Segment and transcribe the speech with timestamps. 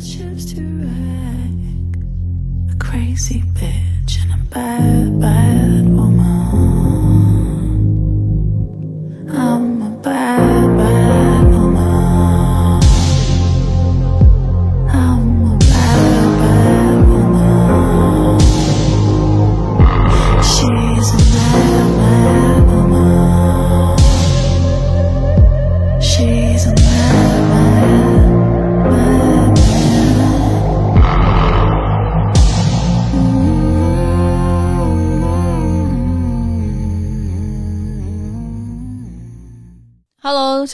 [0.00, 1.96] choose to act
[2.72, 5.57] a crazy bitch and a bad, bad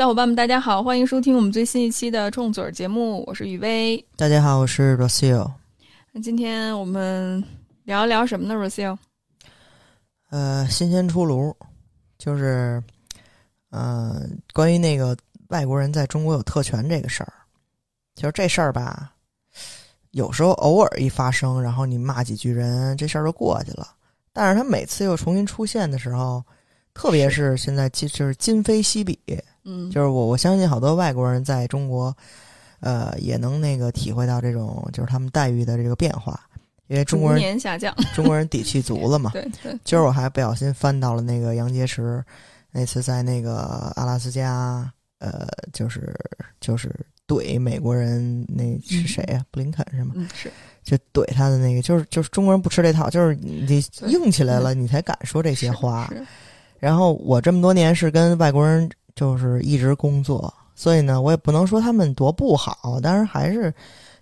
[0.05, 3.97] 小伙伴们，大家好，欢迎收听我们最新一期的重嘴儿节目，我是雨薇。
[4.19, 5.51] 大家好，我是 Rocio。
[6.13, 7.43] 那今天我们
[7.85, 8.99] 聊一聊什么呢，Rocio？
[10.29, 11.57] 呃，新鲜出炉，
[12.19, 12.83] 就是
[13.71, 14.21] 呃，
[14.53, 15.17] 关于那个
[15.49, 17.33] 外国人在中国有特权这个事儿，
[18.15, 19.11] 就是这事儿吧，
[20.11, 23.89] 有时候偶尔一发生，然后你骂几句人，这事儿就过去了。
[24.35, 26.45] 但是他每次又重新出现的时候，
[26.93, 29.19] 特别是现在今就是今非昔比，
[29.65, 32.15] 嗯，就是我我相信好多外国人在中国，
[32.81, 36.39] 呃，也能那个体会到这种就是他们待遇的这个变化，
[36.89, 39.31] 因为中国人年下降，中国人底气足了嘛。
[39.35, 42.23] 对对，今儿我还不小心翻到了那个杨洁篪
[42.71, 46.15] 那次在那个阿拉斯加，呃，就是
[46.61, 46.95] 就是
[47.27, 50.13] 怼美国人，那是谁呀、布林肯是吗？
[50.17, 50.51] 嗯是，
[50.83, 56.13] 就怼他的那个，就是就是中国人不吃这套，就是你硬起来了，你才敢说这些话。
[56.79, 63.73] 然后我这么多年是跟外国人就是一直工作，所以呢，我也不能说他们多不好，但是还是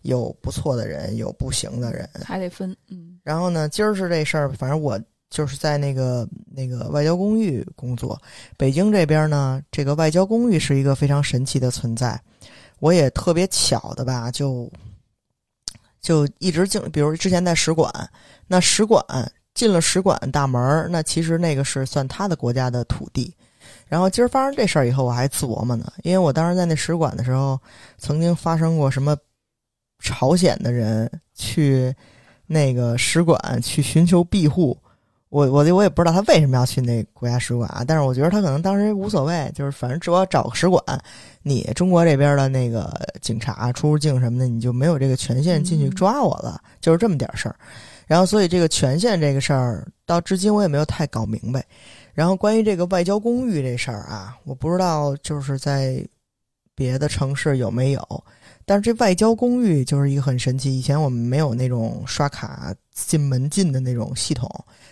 [0.03, 2.09] 有不错的人，有不行的人。
[2.25, 8.21] 还得分，嗯然后呢，今儿是这事儿，反正我就是在那个那个外交公寓工作。
[8.59, 12.21] 北京这边呢，这个外交公寓是一个非常神奇的存在。
[12.81, 14.71] 我也特别巧的吧，就
[16.01, 17.91] 就一直进，比如之前在使馆，
[18.47, 19.03] 那使馆
[19.55, 23.33] 进了使馆大门，那其实那个是算他的国家的土地。
[23.92, 27.60] 然后今儿发生这事儿以后，我还琢磨呢，因为我当时在那使馆的时候，
[27.98, 29.14] 曾经发生过什么
[29.98, 31.94] 朝鲜的人去
[32.47, 34.75] 那个使馆去寻求庇护。
[35.28, 40.82] 我我我也不知道他为什么要去那国家使馆啊，但是我觉得他可能当时无所谓，就是反正只要找个使馆，
[41.42, 47.56] 你中国这边的那个警察出入境什么的，你就没有这个权限进去抓我了，就是这么点事儿。
[48.06, 51.62] 然后所以这个权限这个事儿，到至今我也没有太搞明白。
[52.12, 56.06] 然后关于这个外交公寓这事儿啊，我不知道就是在
[56.75, 58.25] 别的城市有没有，
[58.65, 60.78] 但是这外交公寓就是一个很神奇。
[60.78, 64.49] 以前我们没有那种刷卡进门禁的那种系统，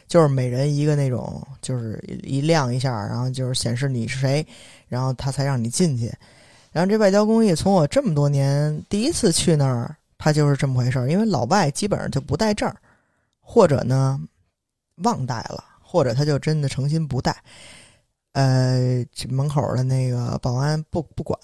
[0.07, 4.47] 就是每人一个那种，就是一亮一下，然后就是显示你是谁，
[4.89, 6.13] 然后他才让你进去。
[6.73, 11.11] 然后这外交公寓从我这么多年第一次去那儿，它就是这么回事儿。
[11.11, 12.77] 因为老外基本上就不带证儿，
[13.41, 14.21] 或者呢
[14.99, 17.37] 忘带了，或者他就真的诚心不带。
[18.33, 21.37] 呃，门口的那个保安不不管，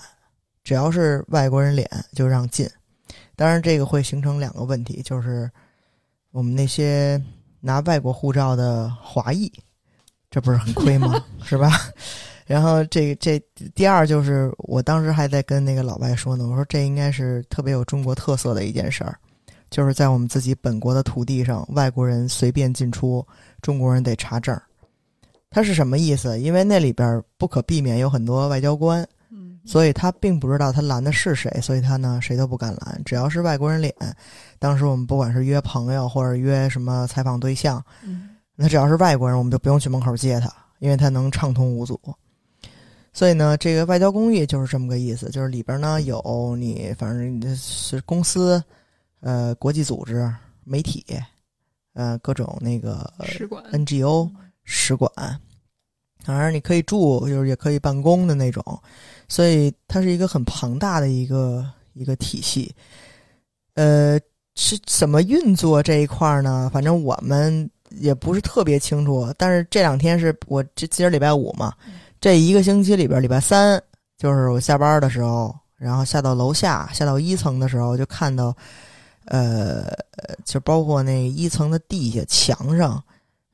[0.62, 2.64] 只要是外国人脸就让进。
[3.34, 5.50] 当然，这个会形成两个问题，就是
[6.30, 7.20] 我们那些
[7.60, 9.52] 拿外国护照的华裔，
[10.30, 11.20] 这不是很亏吗？
[11.44, 11.72] 是吧？
[12.46, 13.36] 然后这这
[13.74, 19.18] 第二就是，我当时还在跟那个老外说呢，我说这应该是特别有中国特色的一件事儿，
[19.70, 23.26] 就是在我们自己本国的土地上，外国人随便进出，
[23.60, 24.62] 中国人得查证儿。
[25.50, 26.38] 它是什么意思？
[26.38, 33.94] 因为那里边不可避免有很多外交官，嗯，所以他并不知道他拦的是谁，所以他呢谁都不敢拦，只要是外国人脸。
[34.58, 41.98] 当时我们不管是约朋友或者约什么采访对象，嗯那只要是外国人，我们就不用去门口接他，因为他能畅通无阻。
[43.12, 48.62] 所以呢，这个外交公寓就是这么个意思，就是里边呢有你，反正你是公司、
[49.20, 50.30] 呃国际组织、
[50.64, 51.04] 媒体，
[51.96, 54.30] 呃各种那个使馆 NGO
[54.62, 55.10] 使馆，
[56.22, 58.62] 反正你可以住，就是也可以办公的那种，
[59.28, 61.64] 所以它是一个很庞大的一个
[61.94, 62.74] 一个体系。
[63.74, 64.21] 呃，
[64.54, 66.71] 是怎么运作这一块呢？
[66.72, 71.72] 反正我们也不是特别清楚，但是这两天是我这今儿礼拜五嘛，
[72.21, 73.82] 这一个星期里边，礼拜三
[74.18, 78.56] 就是我下班的时候，然后下到楼下，下到一层的时候，就看到，
[79.26, 79.86] 呃，
[80.44, 83.02] 就包括那一层的地下墙上，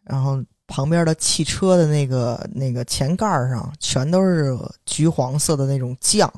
[0.05, 6.33] 然后旁边的汽车的那个那个前盖上，全都是橘黄色的那种酱。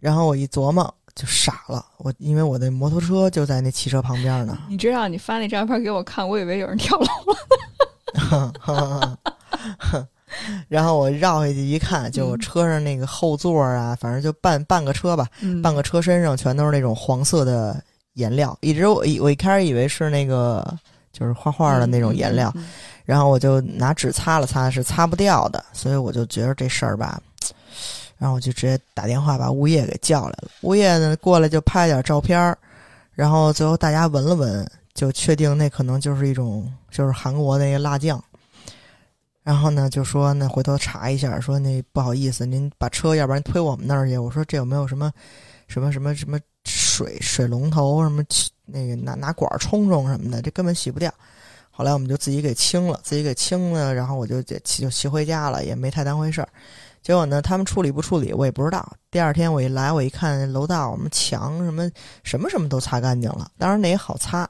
[0.00, 1.84] 然后我一琢磨，就傻了。
[1.98, 4.58] 我因为我的摩托车就在那汽车旁边呢。
[4.68, 7.34] 你知道你发那照片给我看，我以为有人跳楼了。
[10.68, 17.82] 然后我绕下去一看，就车上那个后座啊，反正就半半个车吧，嗯半个车身上全都是那种黄色的
[18.14, 18.56] 颜料。
[18.60, 20.76] 一直我我一开始以为是那个
[21.12, 22.66] 就是画画的那种颜料，，嗯
[23.04, 27.20] 然后我就拿纸擦了擦，是擦不掉的，所以我就觉得这事儿吧，
[28.16, 30.48] 然后我就直接打电话把物业给叫来了。
[30.62, 32.56] 物业呢过来就拍点照片儿，
[33.12, 38.22] 然后最后大家闻了闻，就确定那可能就是一种就是韩国那个辣酱。
[39.42, 44.16] 然后呢，就说那回头查一下，说那不好意思，您把车要不然推我们那儿去。
[44.16, 45.12] 我说这有没有什么
[45.68, 46.38] 什么什么什么
[46.94, 48.22] 水水龙头什么
[48.64, 51.12] 那个拿拿管冲冲什么的，这根本洗不掉。
[51.72, 56.48] 后来我们就自己给清了，自己给清了，然后我就就骑就骑回家了，也没太当回事儿。
[57.02, 58.92] 结果呢，他们处理不处理我也不知道。
[59.10, 61.90] 第二天我一来，我一看楼道什么墙什么
[62.22, 64.48] 什么什么都擦干净了，当然那也好擦，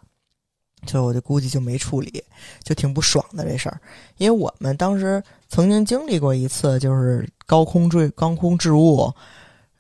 [0.87, 2.23] 所以我就估计就没处理，
[2.63, 3.81] 就挺不爽的这事儿。
[4.19, 9.11] 因为我们当时曾经经历过一次，就是高空坠高空坠物，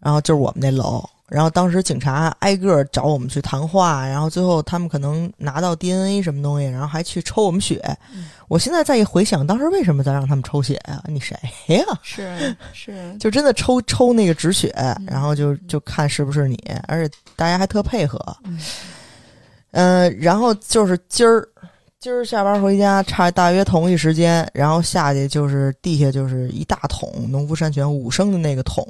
[0.00, 7.80] 然后就是我们那楼，然后当时警察挨个儿找我们去谈话，然后最后他们可能拿到 DNA 什么东西，然后还去抽我们血。
[8.14, 11.34] 嗯我现在再一回想，当时为什么在让他们抽血呀、你谁
[11.74, 11.84] 呀？
[12.02, 16.56] 是是， 就真的抽抽那个止血，嗯然后就就看是不是你，
[16.86, 18.18] 而且大家还特配合。
[18.44, 18.58] 嗯
[19.72, 21.44] 呃，然后就是今儿，
[22.04, 28.86] 今儿下班回家差大约同一时间，然后下去就是地下就是一大桶农夫山泉五升的那个桶，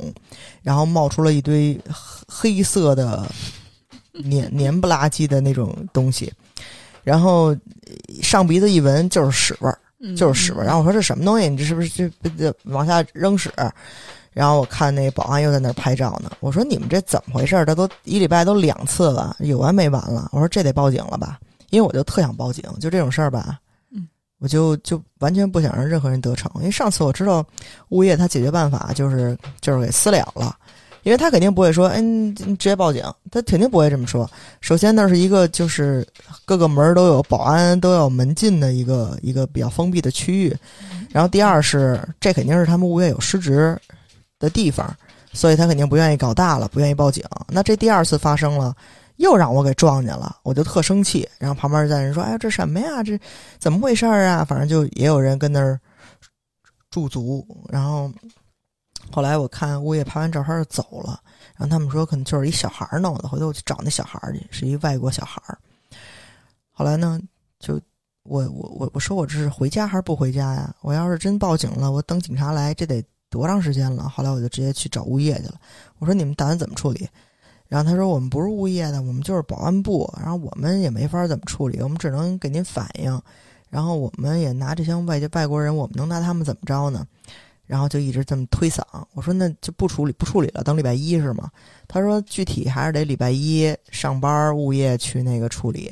[0.64, 1.80] 然后冒出了一堆
[2.26, 3.24] 黑黑色的
[4.10, 6.32] 黏 黏不拉几的那种东西，
[7.04, 7.56] 然后呃
[8.20, 9.78] 上鼻子一闻就是屎味儿。
[10.00, 10.64] 嗯就是屎味儿。
[10.64, 11.48] 然后我说这什么东西？
[11.48, 13.48] 你这是不是这这这往下扔屎？
[14.32, 16.32] 然后我看那保安又在那儿拍照呢。
[16.40, 17.64] 我说你们这怎么回事儿？
[17.64, 20.28] 这都一礼拜都两次了，有完没完了？
[20.32, 21.38] 我说这得报警了吧？
[21.70, 23.58] 因为我就特想报警，就这种事儿吧，
[23.90, 24.06] 嗯，
[24.38, 26.50] 我就就完全不想让任何人得逞。
[26.56, 27.44] 因为上次我知道
[27.88, 30.56] 物业他解决办法就是就是给私了了。
[31.02, 34.26] 因为他肯定不会说，哎，你你直接报警，他肯定不会这么说。
[34.62, 36.06] 首先，那是一个就是
[36.46, 40.56] 各个门儿都有保安都有门禁的一个一个比较封闭的区域。
[41.10, 43.78] 然后第二是，这肯定是他们物业有失职
[44.38, 44.96] 的地方，
[45.34, 47.22] 所以他肯定不愿意搞大了，不愿意报警。
[47.48, 48.74] 那这第二次发生了，
[49.16, 51.28] 又让我给撞见了，我就特生气。
[51.38, 53.02] 然后旁边在人说：“哎呀，这什么呀？
[53.02, 53.18] 这
[53.58, 55.80] 怎么回事儿啊？”反正就也有人跟那儿
[56.90, 57.46] 驻足。
[57.68, 58.10] 然后
[59.12, 61.20] 后来我看物业拍完照片就走了，
[61.56, 65.58] 然后他们说可能就是一小孩儿弄的，回头我去找那小孩儿去，是一外国小孩儿。
[66.72, 67.20] 后来呢，
[67.60, 67.80] 就
[68.24, 70.74] 我我我我说我这是回家还是不回家呀？
[70.80, 74.08] 我要是真报警了，我等警察来，这得多长时间了？
[74.08, 75.54] 后来我就直接去找物业去了。
[75.98, 77.08] 我说你们打算怎么处理？
[77.68, 83.20] 然后他说我们不是物业的，我们就是保安部，然后我们也没法怎么处理，我们只能给您反映。
[83.70, 87.04] 然后我们也拿这些外界外国人，我们能拿他们怎么着呢？
[87.66, 88.82] 然后就一直这么推搡。
[89.14, 91.50] 我说那就不处理不处理了，等礼拜一是吗？
[91.88, 95.90] 他说具体还是得礼拜一上班，物业去那个处理。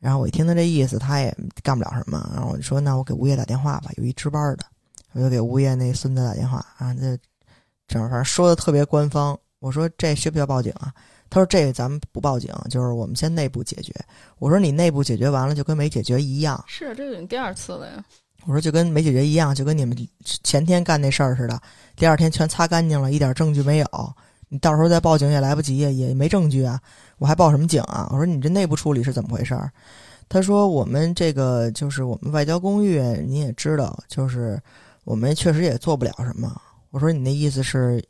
[0.00, 1.32] 然后我一听他这意思，他也
[1.62, 2.28] 干不了什么。
[2.34, 4.64] 然后我就说，那我给物业打电话吧，有一值班的，
[5.12, 6.64] 我就给物业那孙子打电话。
[6.78, 7.16] 然后这
[7.86, 9.38] 正反正说的特别官方。
[9.58, 10.92] 我说这需不需要报警啊？
[11.28, 13.92] 他说这个咱们不报警，就是我们先内部解决。
[14.38, 16.62] 我说你内部解决完了就跟没解决一样。
[16.68, 18.04] 是这已经第二次了呀。
[18.44, 19.96] 我说就跟没解决一样，就跟你们
[20.44, 21.60] 前天干那事儿似的，
[21.96, 23.86] 第二天全擦干净了，一点证据没有。
[24.48, 26.80] 你到时候再报警也来不及呀，也没证据啊，
[27.18, 28.08] 我还报什么警啊？
[28.12, 29.72] 我说你这内部处理是怎么回事儿？
[30.28, 34.60] 他说我们这个就是我们外交公寓，你也知道，就是
[35.02, 36.54] 我们确实也做不了什么。
[36.90, 38.00] 我说你那意思是，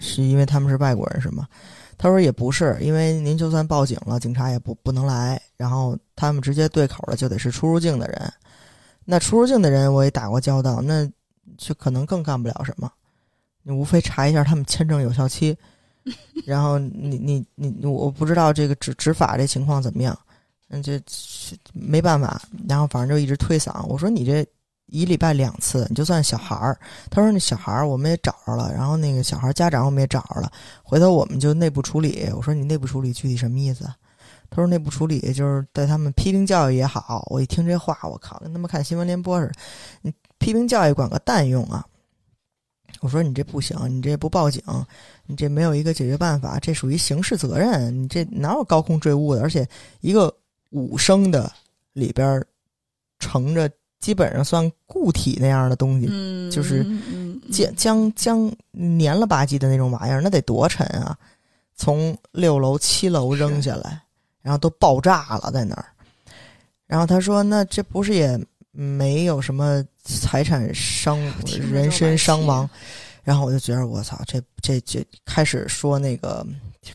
[0.00, 1.46] 是因为他们是外国人是吗？
[1.96, 8.32] 他说也不是，因为您就算报警了，警察也不不能来，然后他们直接对口的就得是出入境的人。
[9.04, 11.04] 那出入境的人我也打过交道，那
[11.56, 12.88] 就可能更干不了什么。
[13.62, 15.56] 你无非查一下他们签证有效期，
[16.46, 20.16] 然后你你你我不知道这个执执法这情况怎么样，
[20.68, 21.00] 嗯，这
[21.72, 22.40] 没办法。
[22.68, 23.84] 然后反正就一直推搡。
[23.86, 24.46] 我说你这
[24.88, 26.78] 一礼拜两次，你就算小孩儿。
[27.10, 30.50] 他说那小孩儿我们也找着了，然后那个小孩儿家长我们也找着了，
[30.82, 32.28] 回头我们就内部处理。
[32.34, 33.84] 我说你内部处理具体什么意思？
[34.50, 37.26] 他说内部处理就是对他们批评教育也好。
[37.30, 39.52] 我一听这话，我靠，跟他们看新闻联播似的。
[40.00, 41.84] 你批评教育管个蛋用啊！
[43.00, 44.62] 我说你这不行，你这不报警，
[45.26, 48.02] 你这没有一个解决办法，这属于刑事责任。
[48.02, 49.42] 你这哪有高空坠物的？
[49.42, 49.68] 而且
[50.00, 50.34] 一个
[50.70, 51.52] 五升的
[51.92, 52.42] 里边
[53.18, 56.86] 盛着基本上算固体那样的东西，嗯，就是
[57.50, 61.16] 将将将黏了吧唧的那种玩意儿，那得多沉啊！
[61.74, 64.02] 从六楼、七楼扔下来，
[64.42, 65.84] 然后都爆炸了在那儿。
[66.86, 68.38] 然后他说：“那这不是也
[68.70, 71.18] 没有什么财产伤
[71.70, 72.68] 人身伤亡。
[73.22, 76.46] 然后我就觉得我操，这这这开始说那个，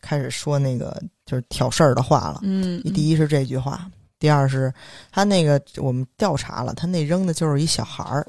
[0.01, 2.39] 开始说那个就是挑事儿的话了。
[2.41, 3.88] 嗯，第一是这句话，
[4.23, 4.73] 第二是
[5.11, 8.25] 他那个我们调查了，他那扔的就是一小孩儿。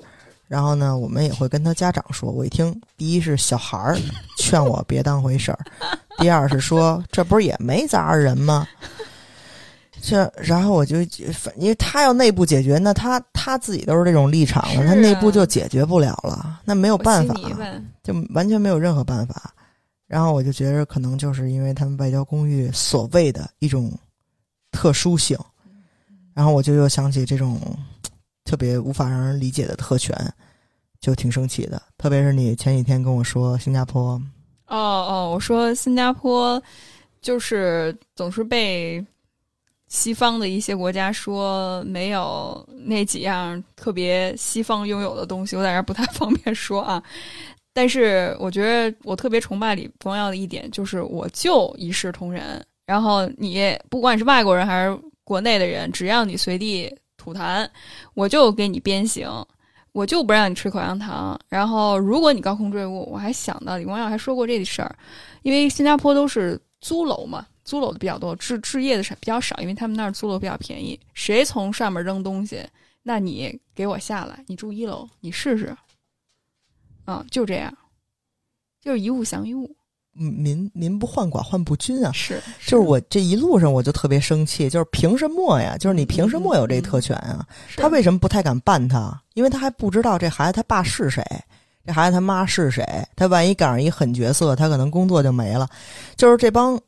[0.48, 2.32] 然后呢，我们也会跟他家长说。
[2.32, 3.96] 我一听，第一是小孩儿
[4.36, 5.58] 劝我别当回事儿，
[6.18, 8.66] 第二是说这不是也没砸着人吗？
[10.02, 10.96] 这，然后我就
[11.32, 17.34] 反，因为他要内部解决，那他他自己都是这种立场了，是他内部啊就解决不了了，那没有办法，
[18.02, 19.54] 就完全没有任何办法。
[20.08, 23.92] 然后我就觉得，可能就是因为他们外交公寓所谓的一种
[24.72, 25.38] 特殊性，
[26.34, 27.60] 然后我就又想起这种
[28.44, 30.14] 特别无法让人理解的特权，
[31.00, 31.80] 就挺生气的。
[31.96, 34.20] 特别是你前几天跟我说新加坡，
[34.66, 36.60] 哦哦，我说新加坡
[37.22, 39.04] 就是总是被
[39.88, 47.02] 西方的一些国家说没有那几样特别西方拥有的东西，我在这儿不太方便说啊。
[47.72, 52.64] 但是我觉得我特别崇拜李光耀的一点就是，我就一视同仁。
[52.86, 57.68] 然后你不管是外国人还是国内的人，只要你随地吐痰，
[58.14, 59.28] 我就给你鞭刑。
[59.92, 61.38] 我就不让你吃口香糖。
[61.48, 64.98] 然后，如果你高空坠物，我还想到李光耀还说过这事儿，
[65.42, 70.98] 因为新加坡都是租楼嘛，租楼的比较多，置置业的少比较少，因为他们那儿租楼比较便宜。
[71.12, 72.66] 谁从上面扔东西，
[73.04, 75.76] 那你给我下来，你住一楼，你试试。
[77.04, 77.72] 啊，就这样，
[78.80, 79.76] 就是一物降一物。
[80.16, 82.10] 嗯民民不患寡患不均啊。
[82.12, 85.76] 是，就是我这一路上我就特别生气，就是凭什么呀？
[85.78, 87.46] 就是你凭什么有这特权啊？
[87.68, 89.20] 是他为什么不太敢办他？
[89.34, 91.24] 因为他还不知道这孩子他爸是谁，
[91.86, 92.84] 这孩子他妈是谁。
[93.16, 95.68] 他万一赶上一狠角色，他可能工作就没了。
[96.16, 96.78] 就是这帮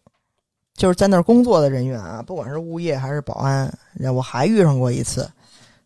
[0.76, 3.72] 就是在那儿工作的人员啊，不管是物业还是保安，
[4.14, 5.28] 我还遇上过一次，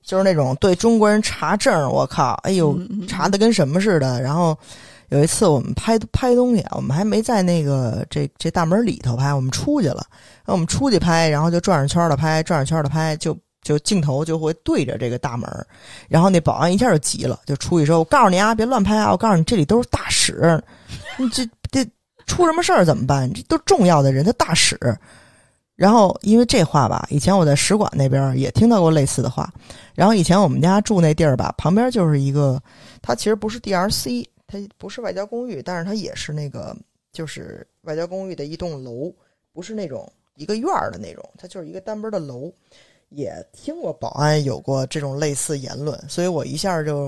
[0.03, 2.79] 就是那种对中国人查证，我靠，哎呦，
[3.09, 4.21] 查的跟什么似的。
[4.21, 4.57] 然后
[5.11, 10.05] 有一次我们拍拍东西啊，我们还没在那个这这大门里头拍，我们出去了。
[10.45, 15.49] 然后我们出去拍，然后就转着圈的拍，转着圈的拍，就就镜头就会对着这个大门。
[16.09, 19.11] 然后那保安一下就急了，就出去说：“我告诉你啊，别乱拍啊！
[19.11, 20.63] 我告诉你，这里都是大使，
[21.19, 21.85] 你这这
[22.27, 23.33] 出什么事儿怎么办？
[23.33, 24.79] 这都重要的人，他大使。”
[25.75, 29.51] 然后因为这话吧，以前我在使馆那边也听到过类似的话。
[29.95, 32.63] 然后以前我们家住那地儿吧，旁边就是一个，
[33.01, 36.77] 它其实不是 DRC，它不是外交公寓，但是它也是那个
[37.13, 39.15] 就是外交公寓的一栋楼，
[39.53, 42.53] 不是那种一个院儿的那种，它就是一个单门的楼。
[43.09, 47.07] 也听过保安有过这种类似言论，所以我一下就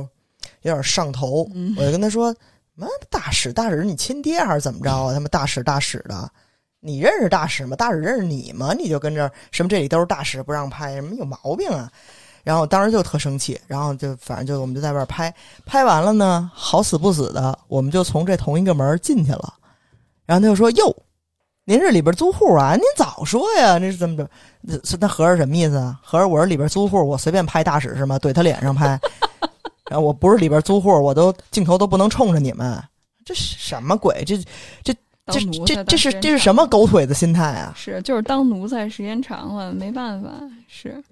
[0.62, 2.34] 有点上头，嗯我就跟他说
[2.74, 5.14] ：“妈大使大使，你亲爹还是怎么着啊？
[5.14, 6.28] 他妈大使大使的，
[6.80, 7.76] 你认识大使吗？
[7.76, 8.74] 大使认识你吗？
[8.76, 11.88] 你就跟这什么这里都是大使，不让拍，什么有毛病啊？”
[12.42, 15.34] 然后当时就特生气，然后就反正就我们就在外边拍，
[15.64, 19.54] 拍完了呢，好死不死的，我们就从这同一个门儿进去了。
[20.26, 20.96] 然后他就说：“哟，
[21.64, 22.74] 您是里边租户啊？
[22.74, 23.78] 您早说呀！
[23.78, 24.28] 那是怎么着？
[24.60, 26.00] 那那合着什么意思啊？
[26.02, 28.18] 合着我是里边租户，我随便拍大使是吗？
[28.18, 28.98] 怼他脸上拍？
[29.90, 32.82] 然后我不是里边租户，我都镜头都不能冲着你们，
[33.24, 34.24] 这是什么鬼？
[34.24, 34.38] 这
[34.82, 34.94] 这
[35.26, 37.74] 这这这是这是什么狗腿子心态啊？
[37.76, 40.30] 是，就是当奴才时间长了，没办法，
[40.66, 41.02] 是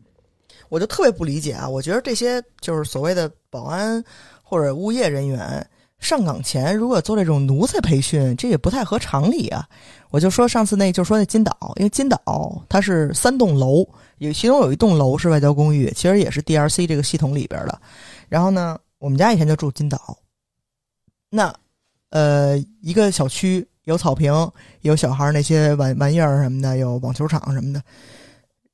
[0.70, 1.68] 我就特别不理解啊！
[1.68, 4.02] 我觉得这些就是所谓的保安
[4.42, 5.66] 或者物业人员
[5.98, 9.68] 上岗前，如果做这种奴才培训，这也不太合常理啊。
[10.10, 13.86] 我就说上次那就说那金岛，因为金岛它是三栋楼，
[14.18, 17.80] 有其中有一栋楼是外交公寓，其实也是 DRC 这个系统里边的。
[18.28, 20.16] 然后呢，我们家以前就住金岛，
[21.28, 21.52] 那
[22.10, 24.32] 呃一个小区有草坪，
[24.82, 27.82] 有小孩那些玩玩意儿什么的，有网球场什么的。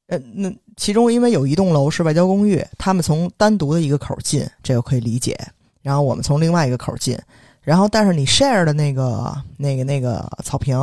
[0.08, 5.36] 呃，那其中因为有一栋楼是外交公寓，他们从单独的一个口进，这个可以理解。
[5.82, 7.18] 然后我们从另外一个口进，
[7.62, 10.76] 然后但是你 share 的那个、那个、那个草坪，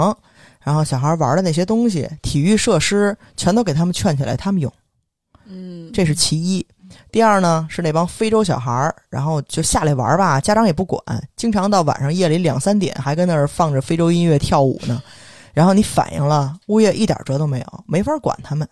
[0.62, 4.72] 然后小孩玩的那些东西，体育设施全都给他们圈起来，他们用，
[5.46, 6.66] 嗯，这是其一。
[7.12, 11.02] 第二呢，是那帮非洲小孩儿，然后就下来玩吧，家长也不管，
[11.36, 15.02] 经常到晚上夜里两三点还跟那儿放着非洲音乐跳舞呢。
[15.54, 18.68] 然后你反映了，物业一点辙都没有，没法管他们。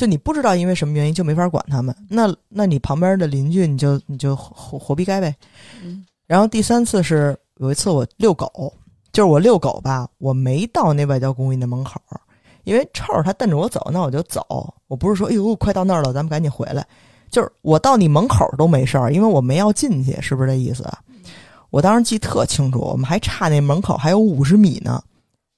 [0.00, 5.36] 就你不知道因为什么原因就没法管他们，那那你旁边的邻居你就你就活活逼该呗。
[5.84, 8.72] 嗯然后第三次是有一次我遛狗，
[9.12, 12.00] 就是我遛狗吧，我没到那外交公寓那门口，
[12.64, 14.72] 因为臭儿他瞪着我走，那我就走。
[14.86, 16.86] 我不是说哎呦快到那儿了，咱们赶紧回来，
[17.30, 20.98] 就是我到你门口都没事儿，因为我没要进去，是不是这意思啊？
[21.68, 25.02] 我当时记特清楚，我们还差那门口还有五十米呢，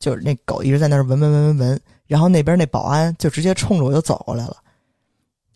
[0.00, 1.80] 就是那狗一直在那儿闻闻闻闻闻，
[2.12, 4.56] 然后那边那保安就直接冲着我就走过来了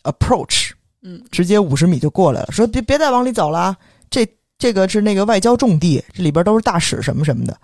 [0.05, 0.71] ，approach。
[1.03, 3.77] 嗯，直接五十米就过来了，说别别再往里走了啊，
[4.09, 7.55] 这这个是那个外交重地，这里边都是大使什么什么的。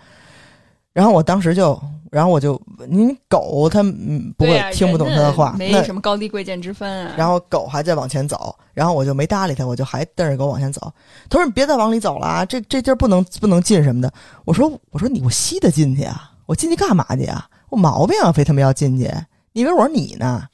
[0.92, 1.80] 然后我当时就，
[2.10, 7.14] 然后我就，您狗它嗯不会听不懂他的话，没什么高低贵贱之分啊。
[7.16, 10.92] 然后狗还在往前走，然后我就没搭理它，我就还瞪着狗往前走。
[11.30, 14.12] 他说：“你别再往里走了啊，这这地儿不能不能进什么的。”
[14.44, 16.30] 我说：“我说你我吸得进去啊？
[16.44, 17.48] 我进去干嘛去啊？
[17.72, 19.10] 我毛病啊，非他妈要进去？
[19.54, 20.44] 你以为我是你呢？”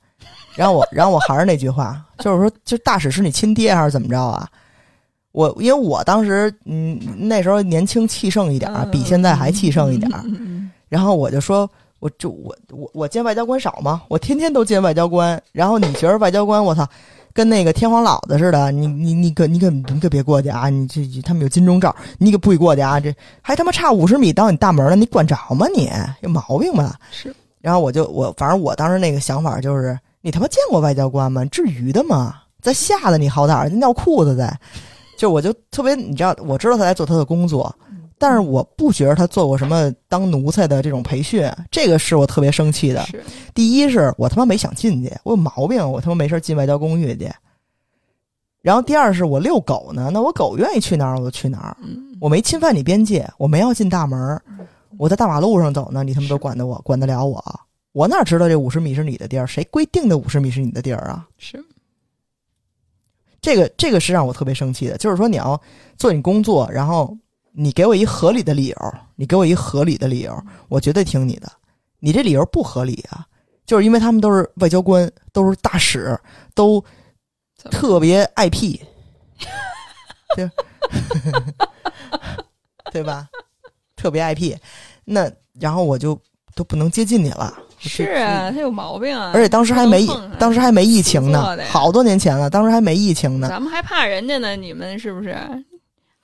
[0.54, 4.48] 然后我，然后我还是那句话，就是说，就大使是你亲爹还是怎么着啊？
[5.32, 10.10] 我因为我当时嗯那时候年轻气盛一点儿，比现在还气盛一点
[10.88, 14.02] 然后我就说，我就我我我见外交官少吗？
[14.08, 15.40] 我天天都见外交官。
[15.52, 16.88] 然后你觉得外交官，我操，
[17.38, 20.68] 跟那个天皇老子似的，你你你可你可你可别过去啊！
[20.68, 22.98] 你这他们有金钟罩，你可不许过去啊！
[22.98, 25.88] 这还他妈差五十米到你大门了，你管着吗你？
[26.22, 26.96] 有毛病吧？
[27.12, 27.32] 是。
[27.60, 31.44] 然后我就我反正我当时那个想法就是，你他妈见过外交官吗？
[31.44, 32.34] 至于的吗？
[32.60, 34.52] 再吓得你好歹儿尿裤子在，
[35.16, 37.72] 就我就特别你知道，我知道他在做他的工作。
[38.18, 43.06] 但是我不觉得他做过什么当奴才的这种培训，这个是我特别生气的。
[43.54, 47.30] 第一是我他妈没想进去，我有毛病，我他妈没事进外交公寓去。
[48.60, 54.42] 然后第二是我遛狗呢，那我狗愿意去哪儿我就去哪儿，嗯我没侵犯你边界，我没要进大门儿，
[54.98, 57.42] 我在大马路上走呢，你他妈都管得我，管得了我？
[57.92, 59.46] 我哪知道这五十米是你的地儿？
[59.46, 61.26] 谁规定的五十米是你的地儿啊？
[61.38, 61.64] 是
[63.40, 65.58] 这个这个是让我特别生气的，就是说你要
[65.96, 67.16] 做你工作，然后
[67.52, 68.76] 你给我一合理的理由，
[69.16, 71.50] 你给我一合理的理由，我绝对听你的。
[71.98, 73.26] 你这理由不合理啊，
[73.66, 76.18] 就是因为他们都是外交官，都是大使，
[76.54, 76.84] 都
[77.70, 78.80] 特别爱屁，
[80.36, 80.50] 对
[82.92, 83.28] 对吧？
[83.96, 84.56] 特别爱屁，
[85.04, 85.28] 那
[85.58, 86.16] 然后我就
[86.54, 87.52] 都不能接近你了。
[87.80, 89.30] 是啊，他有毛病啊！
[89.34, 90.06] 而且当时还没
[90.38, 93.48] 当时还没疫情呢好多年前了，当时还没疫情呢。
[93.48, 95.36] 咱们还怕人家呢，你们是不是？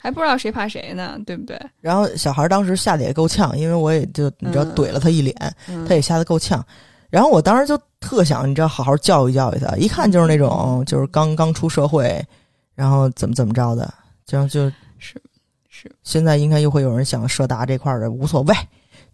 [0.04, 1.58] 还不知道谁怕谁呢，对不对？
[1.80, 5.34] 然后小孩当时吓得也够呛，因为我也就你知道嗯怼了他一脸，
[5.66, 6.62] 嗯他也吓得够呛。
[7.08, 12.22] 然后我当时就特想你知道好好教育教育他，一看就是那种就是刚刚出社会，
[12.74, 13.94] 然后怎么怎么着的，
[14.26, 15.18] 就就是
[15.70, 18.54] 是现在应该又会有人想设达这块儿的，无所谓。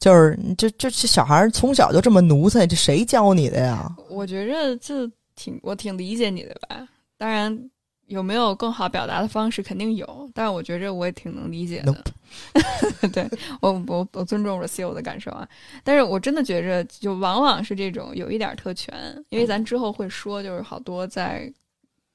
[0.01, 3.95] 就是这这这小孩儿从小就这么奴才，这谁教你的呀？
[4.09, 6.85] 我觉着这挺我挺理解你的吧。
[7.17, 7.57] 当然，
[8.11, 12.05] 有没有更好表达的方式肯定有，但是我觉着我也挺能理解的。
[13.13, 13.29] 对
[13.61, 15.49] 我我我尊重 Rocio 的感受啊，
[15.85, 18.93] 但是我真的觉着就往往是这种有一点特权，
[19.29, 21.53] 因为咱之后会说，就是好多在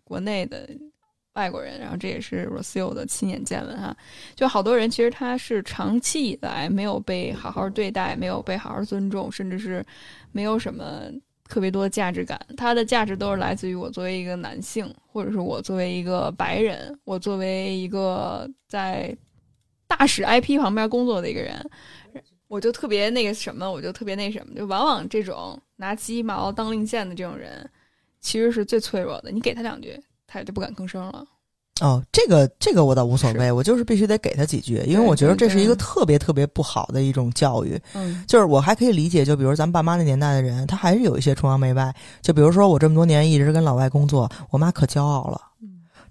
[0.04, 0.70] 国内的
[1.34, 3.96] 外国人，然后这也是 Rocio 的亲眼见闻哈，
[4.36, 9.86] 就好多人其实他是长期以来没有被好好对待，没有被好好尊重，甚至是
[10.34, 11.04] 没有什么
[11.48, 12.40] 特别多的价值感。
[12.58, 19.16] 他的价值都是来自于我作为一个男性，或者是我作为一个白人，我作为一个在
[19.88, 21.70] 大使 IP 旁边工作的一个人，
[22.48, 27.70] 我就特别那个什么，我就特别那什么，就往往这种拿鸡毛当令箭的这种人，
[28.20, 29.32] 其实是最脆弱的。
[29.32, 31.26] 你给他两句，他也就不敢吭声了。
[31.82, 37.78] 哦，这个这个我倒无所谓，我就是必须得给他几句，因为我觉得这是一个特别特别不好的一种教育。
[37.94, 41.94] 嗯就是我还可以理解，就比如咱爸妈那年代的人，他还是有一些崇洋媚外。
[42.22, 45.42] 就比如说我这么多年一直跟老外工作，我妈可骄傲了。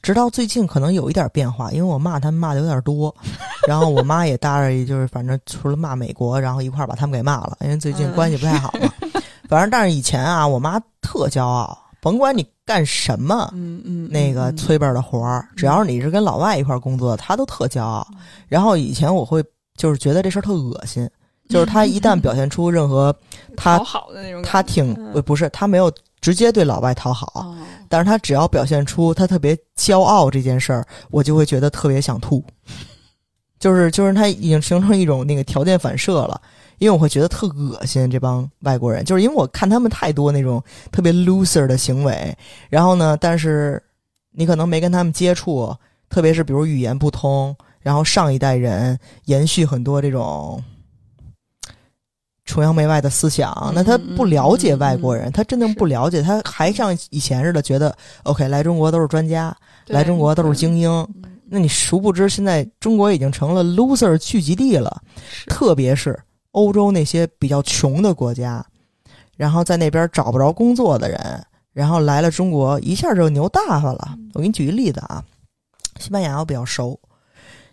[0.03, 3.14] 直到最近可能有一点变化，因为我骂他们骂的有点多，
[3.66, 8.92] 然后我妈也搭着一，就是反正除了骂美国，然后一块儿把他们给骂了，因为最近嗯关系不太好嘛。
[9.48, 18.06] 反正但是以前啊，我妈特骄傲，甭管你干什么，嗯嗯，那个嗯催辈儿的活儿，只要是你是跟老外一块儿工作，他都特骄傲。
[18.12, 19.42] 嗯然后以前我会
[19.78, 21.08] 就是觉得这事儿特恶心，
[21.48, 23.14] 就是他一旦表现出任何
[23.56, 25.90] 他讨好的那种，他挺不是他没有
[26.20, 27.56] 直接对老外讨好，哦，
[27.88, 32.44] 但是他只要表现出他特别骄傲这件事儿，我就会觉得特别想吐。
[33.58, 36.38] 就是就是他已经形成一种那个条件反射了，
[36.78, 42.37] 因为我会觉得特恶心这帮外国人，就是因为我看他们太多那种特别 loser 的行为，
[42.68, 43.82] 然后呢，但是
[44.32, 45.74] 你可能没跟他们接触，
[46.08, 50.62] 特别是比如语言不通，然后上一代人延续很多这种
[52.44, 59.56] 崇洋媚外的思想，那他不了解外国人，他真正不了解，他还像以前似的觉得 OK 来中国都是专家，
[59.87, 60.90] 来中国都是精英。
[60.90, 65.00] 嗯那你殊不知，现在中国已经成了 loser 聚集地了，
[65.46, 66.18] 特别是
[66.54, 68.64] 欧洲那些比较穷的国家，
[69.36, 74.18] 然后在那边找不着工作的人，然后来了中国，一下就牛大发了。
[74.32, 75.22] 我给你举一例子啊，
[76.00, 76.98] 西班牙我比较熟，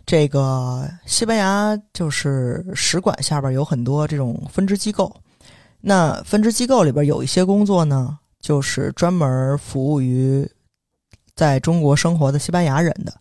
[0.06, 5.16] 这个西班牙就是使馆下边有很多这种分支机构，
[5.80, 10.48] 那分支机构里边有一些工作呢，就是专门服务于。
[11.34, 13.12] 在中国生活的西班牙人的。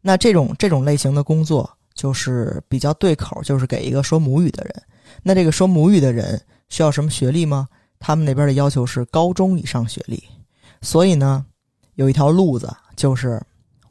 [0.00, 4.82] 那这种这种类型的工作就是比较对口，就是给一个说母语的人。
[5.22, 7.68] 那这个说母语的人需要什么学历吗？
[7.98, 10.22] 他们那边的要求是高中以上学历。
[10.80, 11.44] 所以呢，
[11.94, 13.42] 有一条路子就是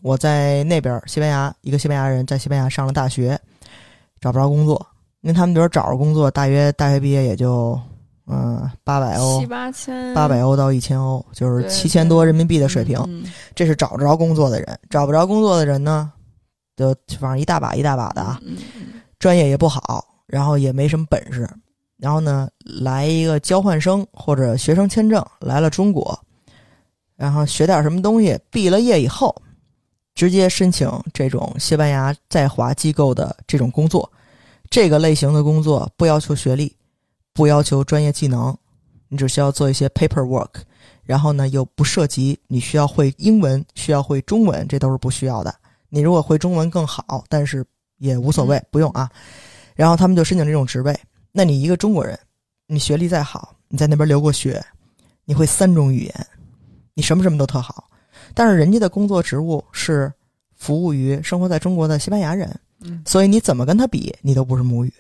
[0.01, 3.37] 我在那边西班牙，一个西班牙人在西班牙上了大学，
[4.21, 4.87] 找不着工作，
[5.21, 7.77] 因为他们那边找着工作，大约大学毕业也就
[8.27, 12.97] 嗯八百欧七，八千，八百欧到一千欧，就是对七千多人民币的水平。
[13.07, 16.11] 嗯这是找着工作的人，找不着工作的人呢，
[16.77, 18.39] 就反正一大把一大把的啊，
[19.19, 21.49] 专业也不好，然后也没什么本事，
[21.97, 22.47] 然后呢，
[22.81, 26.19] 来一个交换生或者学生签证来了中国，
[27.15, 29.33] 然后学点什么东西，毕了业以后，
[30.13, 34.11] 直接申请这种西班牙在华机构的这种工作，
[34.69, 36.75] 这个类型的工作不要求学历，
[37.33, 38.55] 不要求专业技能，
[39.07, 40.49] 你只需要做一些 paperwork，
[41.03, 45.55] 然后呢又不涉及你需要会英文，需要会中文，这都是不需要的。
[45.89, 47.65] 你如果会中文更好，但是
[47.97, 49.09] 也无所谓，不用啊。
[49.77, 50.93] 然后他们就申请这种职位。
[51.31, 52.19] 那你一个中国人，
[52.65, 54.61] 你学历再好，你在那边留过学，
[55.23, 56.27] 你会三种语言，
[56.95, 57.89] 你什么什么都特好，
[58.33, 60.11] 但是人家的工作职务是
[60.55, 64.91] 服务于生活在中国的西班牙人，嗯所以你怎么跟他比，你都不是母语。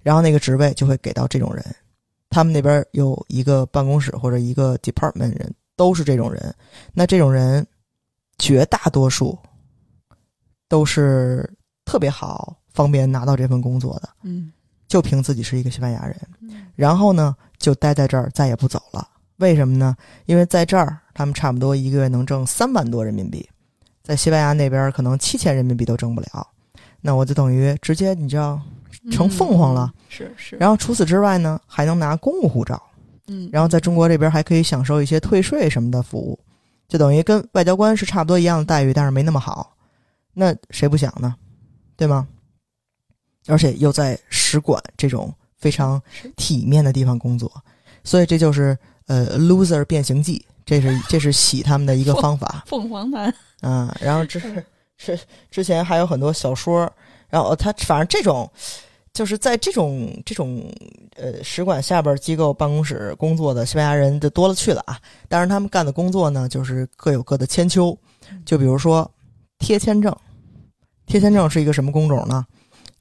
[0.00, 1.64] 然后那个职位就会给到这种人，
[2.30, 6.52] 他们那边有一个办公室或者一个 department 人都是这种人，
[6.92, 7.64] 那这种人
[8.38, 9.38] 绝大多数
[10.68, 11.48] 都是
[11.84, 14.08] 特别好，方便拿到这份工作的。
[14.22, 14.52] 嗯
[14.86, 19.06] 就凭自己是一个西班牙人，嗯然后呢，就待在这儿，再也不走了。
[19.36, 19.94] 为什么呢？
[20.24, 23.46] 因为在这儿，他们差不多一个月能挣三万多人民币，
[24.02, 26.48] 在西班牙那边可能七千人民币都挣不了。
[27.02, 28.58] 那我就等于直接你知道
[29.10, 29.92] 成凤凰了。
[29.94, 32.82] 嗯是是，然后除此之外呢，还能拿公务护照，
[33.26, 36.38] 嗯，然后在中国这边还可以享受一些退税什么的服务，
[36.88, 39.76] 就等于跟外交官是差不多一样的待遇，但是没那么好。
[40.32, 41.36] 那谁不想呢？
[41.94, 42.26] 对吗？
[43.48, 46.00] 而且又在使馆这种非常
[46.36, 47.50] 体面的地方工作，
[48.04, 53.96] 所以这就是呃 loser 变形记，这是这是洗他们的一个方法凤凰男，啊。
[54.00, 54.38] 然后之
[54.96, 55.18] 是
[55.50, 56.90] 之前还有很多小说，
[57.28, 58.48] 然后他反正这种
[59.12, 60.62] 就是在这种这种
[61.16, 64.98] 呃使馆下边机构办公室工作的西班牙人就多了去了啊。
[65.28, 67.96] 当然他们干的工作呢，就是各有各的千秋，
[68.44, 69.10] 就比如说
[69.58, 70.14] 贴签证，
[71.06, 72.46] 贴签证是一个什么工种呢？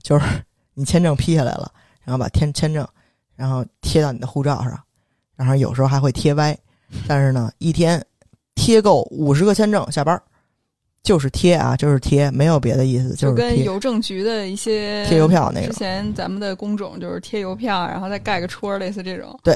[0.08, 0.26] 就是
[0.74, 1.70] 你签证批下来了，
[2.02, 2.88] 然后把签签证，
[3.36, 4.82] 然后贴到你的护照上，
[5.36, 6.58] 然后有时候还会贴歪，
[7.06, 8.02] 但是呢，一天
[8.56, 10.24] 贴够五十个签证下班儿，
[11.04, 15.74] 就是贴啊，就是贴，没有别的意思，就是跟邮政局的一些贴邮票那个之。
[15.74, 19.38] 前咱们的工种就是贴邮票，然后再盖个戳，类似这种。
[19.44, 19.54] 对，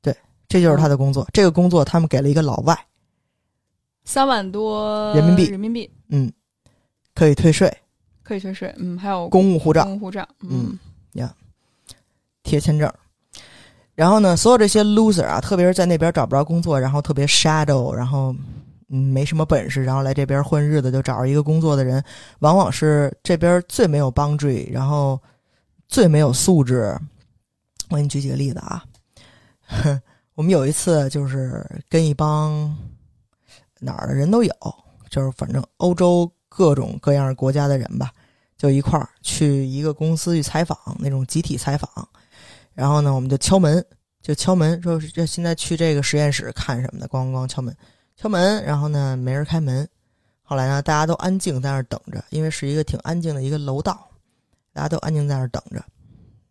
[0.00, 0.16] 对
[0.46, 1.26] 这就是他的工作。
[1.32, 2.78] 这个工作他们给了一个老外，
[4.04, 6.32] 三万多人民币人民币嗯，
[7.16, 7.76] 可以退税，
[8.22, 8.74] 可以退税。
[8.78, 10.26] 嗯，还有公务护照公，务护照。
[10.40, 10.78] 嗯
[11.12, 11.34] 呀
[12.42, 12.92] 贴签证。
[13.94, 18.34] 然后呢，所有这些 loser 啊，特别是在那边找不着工作，然后特别 shadow，然后
[18.88, 22.02] 嗯没什么本事，然后来这边混日子就找着一个工作的人，
[22.38, 25.20] 往往是这边最没有 boundary，然后
[25.88, 26.98] 最没有素质。
[27.90, 28.82] 我给你举几个例子啊，
[30.34, 32.74] 我们有一次就是跟一帮
[33.78, 34.54] 哪儿的人都有，
[35.10, 38.12] 就是反正欧洲各种各样国家的人吧，
[38.56, 41.88] 就一块儿去一个公司去采访，那种集体采访。
[42.74, 43.84] 然后呢，我们就敲门，
[44.22, 47.76] 就敲门，说这现在去这个实验室看什么的，咣咣咣敲门，
[48.16, 48.62] 敲门。
[48.64, 49.88] 然后呢，没人开门。
[50.42, 54.08] 后来呢，大家都安静在那儿等着，因为是一个挺安静的一个楼道，
[54.72, 55.82] 大家都安静在那儿等着。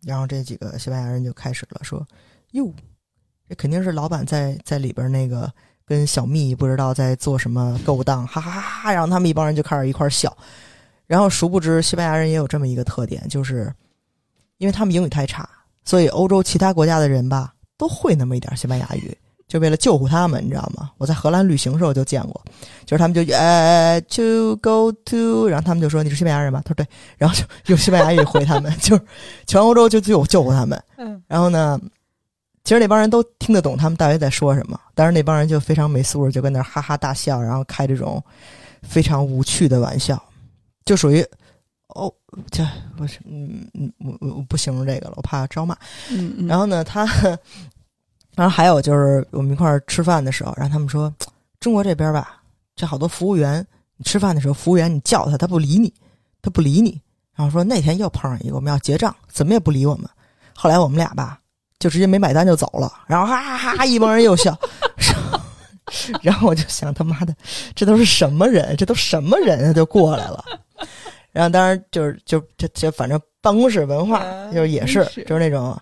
[0.02, 2.04] 然后这几个西班牙人就开始了，说
[2.52, 2.72] ：“哟，
[3.48, 5.52] 这肯定是老板在在里边那个
[5.92, 10.34] 跟小蜜不知道在做什么勾当，哈哈哈哈！”然后他们一帮人就开始一块儿笑。
[11.06, 13.70] 然后殊不知，西班牙人也有这么一个特点，就是
[14.56, 15.46] 因为他们英语太差，
[15.84, 19.14] 所以欧洲其他国家的人吧都会那么一点西班牙语，
[19.46, 20.90] 就为了救护他们，你知道吗？
[20.96, 22.40] 我在荷兰旅行的时候就见过，
[22.86, 26.62] 就是他们就呃 to go to，然后他们就说你是西班牙人吧？
[26.64, 26.86] 他说对，
[27.18, 29.02] 然后就用西班牙语回他们， 就是
[29.46, 30.82] 全欧洲就只有救护他们。
[30.96, 31.78] 嗯然后呢，
[32.64, 38.22] 其实那帮人都听得懂他们大约在说什么，但是那帮人就非常没素质，就跟那哈哈大笑，然后开这种
[38.82, 40.22] 非常无趣的玩笑，
[40.84, 41.24] 就属于
[41.88, 42.12] 哦，
[42.50, 42.66] 这
[42.98, 45.76] 我是嗯嗯，我我我不形容这个了，我怕招骂。
[46.10, 47.04] 嗯嗯，然后呢，他，
[48.34, 51.12] 然后还有就是我们一块儿吃饭的时候，然后他们说，
[51.60, 52.42] 中国这边吧，
[52.76, 55.92] 这好多服务员，你吃饭的时候，服务员你叫他，他不理你，
[56.40, 56.98] 他不理你。
[57.34, 60.08] 然后说那天又碰上一个，我们要结账，怎么也不理我们。
[60.54, 61.40] 后来我们俩吧，
[61.82, 64.56] 就直接没买单就走了，然后哈哈哈，一帮人又笑。
[66.22, 67.34] 然后我就想，他妈的，
[67.74, 68.76] 这都是什么人？
[68.76, 69.72] 这都什么人啊？
[69.72, 70.44] 就过来了。
[71.32, 75.76] 然后当然就是就就就反正办公室文化嗯就是也是是就是那种，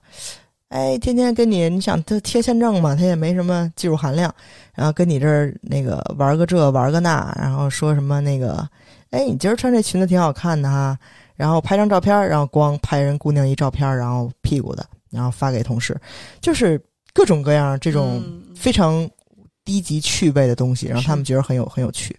[0.70, 4.34] 哎，天天跟你你想他贴签证嘛，他也没什么技术含量，
[4.74, 8.66] 然后跟你这儿那个玩个这玩个那，然后说什么那个，
[9.10, 10.98] 哎，你今儿穿这裙子挺好看的哈，
[11.36, 15.98] 然后拍张照片，然后光拍人姑娘一照片，然后屁股的，然后发给同事，
[16.40, 16.80] 就是
[17.12, 18.54] 各种各样这种嗯。
[18.56, 19.08] 非常
[19.64, 22.14] 低级趣味的东西，让他们觉得很有很有趣。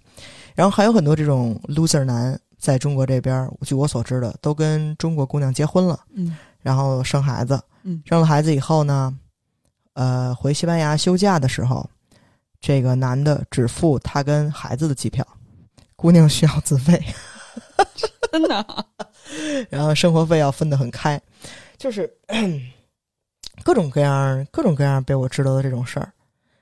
[0.56, 6.36] 然后还有很多这种 loser 男在中国这边，据我所知的，都跟中国姑娘结婚了，嗯。
[6.62, 8.02] 然后生孩子，嗯。
[8.06, 9.16] 生了孩子以后呢，
[9.94, 11.88] 呃，回西班牙休假的时候，
[12.60, 15.26] 这个男的只付他跟孩子的机票，
[15.96, 17.00] 姑娘需要自费，
[18.32, 18.86] 真的啊，
[19.70, 21.22] 然后生活费要分得很开，
[21.78, 22.12] 就是
[23.64, 26.12] 各种各样、各种各样被我知道的这种事儿。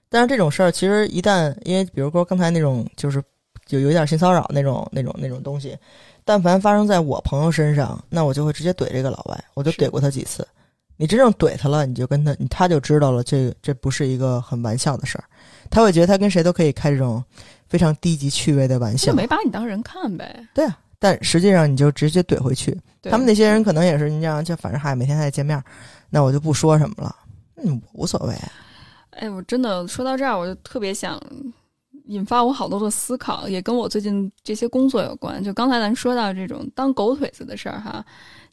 [0.10, 3.22] 但是这种事儿其实一旦因为，比如说刚才那种，就是
[3.70, 5.78] 有有一点性骚扰那种、那种、那种东西，
[6.26, 10.48] 但凡发生在我朋友身上，那我就会直接怼这个老外，我就怼过他几次。
[10.98, 15.24] 你真正怼他了，你就跟他，他就知道了，这这不是一个很玩笑的事儿，
[15.70, 17.24] 他会觉得他跟谁都可以开这种
[17.70, 19.16] 非常低级趣味的玩笑就。
[19.16, 20.46] 没把你当人看呗。
[20.54, 25.64] 对啊，但实际上你就直接怼回去，他们那些人可能也是你这样，就反正嗨，每天还得见面儿，
[26.10, 27.16] 那我就不说什么了，
[27.58, 28.36] 嗯，无所谓。
[29.12, 31.22] 哎，我真的说到这儿，我就特别想
[32.06, 35.44] 引发我好多的思考，也跟我最近这些工作有关。
[35.44, 38.04] 就刚才咱说到这种当狗腿子的事儿哈，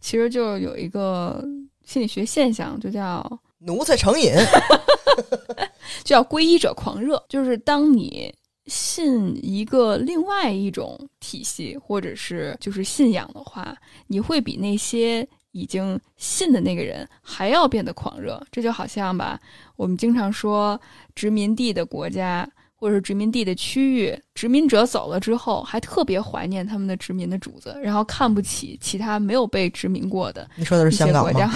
[0.00, 1.42] 其实就有一个
[1.84, 3.24] 心理学现象，就叫
[3.58, 4.32] 奴才成瘾，
[6.04, 8.34] 就叫皈依者狂热，就是当你
[8.66, 13.76] 信一个另外一种体系或者是就是信仰的话，
[14.08, 18.40] 你会比那些已经信的那个人还要变得狂热。
[18.52, 19.40] 这就好像吧，
[19.76, 20.80] 我们经常说
[21.14, 22.48] 殖民地的国家。
[22.78, 31.54] 或者是殖民地的区域，殖民者走了之后，还特别怀念他们的殖民的主子，然后看不起其他没有被殖民过的你说的是香港国家吗？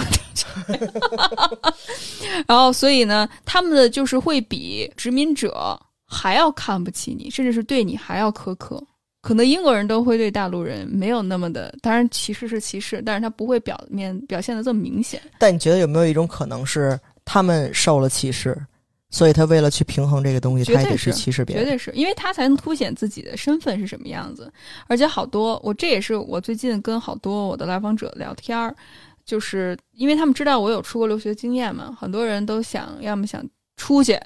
[2.49, 8.83] 然后，所以呢，他们的就是会比殖民者还要看不起你，甚至是对你还要苛刻。
[9.21, 15.21] 可能英国人都会对大陆人没有那么的，当然歧视是歧视，但是他不会表面表现的这么明显。
[15.37, 18.59] 但你觉得有没有一种可能是他们受了歧视，
[19.11, 21.63] 所以他为了去平衡这个东西，他也得去是歧视别人？
[21.63, 24.51] 绝对是因为他才能凸显自己的身份是什么样子，
[24.87, 28.75] 而且好多我这也是我最近跟好多我的来访者聊天儿，
[29.23, 34.19] 就是因为他们知道我有出国留学经验嘛，很多人都想要么想出去，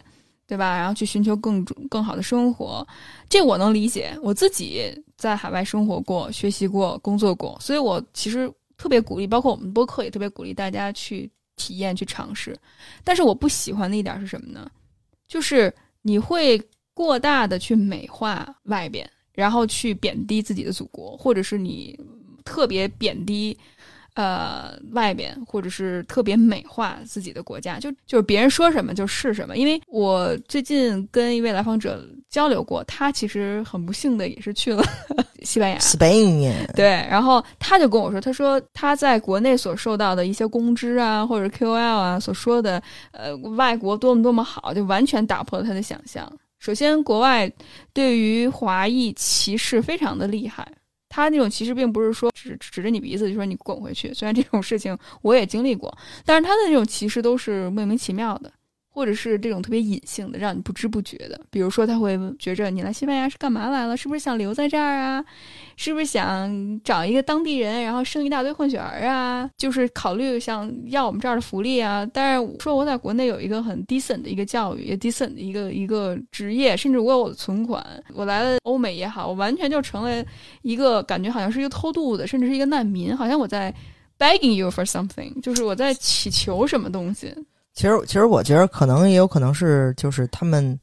[0.47, 0.77] 对吧？
[0.77, 2.87] 然后去寻求更更好的生活，
[3.27, 12.55] 这我能理解，我自己在海外生活过、学习过、工作过，所以我其实特别鼓励，包括我们播客也特别鼓励大家去体验、去尝试。
[13.03, 14.69] 但是我不喜欢的一点是什么呢？
[15.27, 16.61] 就是你会
[16.93, 21.99] 过大的去美化外边，然后去贬低自己的祖国，或者是你
[22.43, 23.57] 特别贬低
[24.15, 29.55] 呃外边，或者是特别美化自己的国家，就就是别人说什么就是什么。
[29.55, 34.83] 因为我最近跟一位来访者交流过，他其实很不幸的也是去了
[35.43, 46.31] 西班牙，Spain，对，然后他就跟我说，他说他在国内所受到的一些公知啊，或者 QOL 啊所说的，呃，外国多么多么好，就完全打破了他的想象。
[46.57, 47.51] 首先，国外
[47.93, 50.67] 对于华裔歧视非常的厉害，
[51.15, 58.51] 他那种其实并不是说指指着你鼻子就说你滚回去，虽然这种事情我也经历过，但是他的那种歧视都是莫名其妙的。
[58.95, 63.97] 或者是这种特别隐性的，让你不知不觉的，比如说他会觉着你来西班牙是干嘛来了？
[63.97, 65.23] 是不是想留在这儿啊？
[65.75, 69.49] 是不是想找一个当地人，然后生一大堆混血儿啊？
[69.57, 72.07] 就是考虑想要我们这儿的福利啊。
[72.13, 80.25] 但是说我在国内有一个很 decent 的一个教育，也 decent 的一个一个职业，甚至我有我的存款，我来了欧美也好，我完全就成了
[80.61, 83.73] 一个感觉好像是一个偷渡的，甚至是一个难民，好像我在
[84.17, 87.35] begging you for something，就是我在祈求什么东西。
[87.75, 90.79] 其实其实我觉得可能也有可能是，就是他们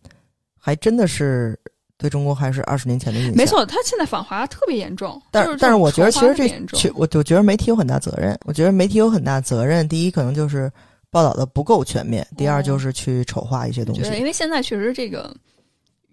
[0.59, 1.59] 还真的是
[1.97, 3.35] 对中国还是二十年前的印象。
[3.35, 8.39] 没，错，他现在反华特别严重，但就是但是我觉得其实这我我觉得媒体有很大责任。
[8.45, 9.89] 我觉得媒体有很大责任。
[9.89, 10.71] 第一，可能就是
[11.11, 14.19] 报道的不够全面；第二，哦就是去丑化一些东西对，西。
[14.19, 15.35] 因为现在确实这个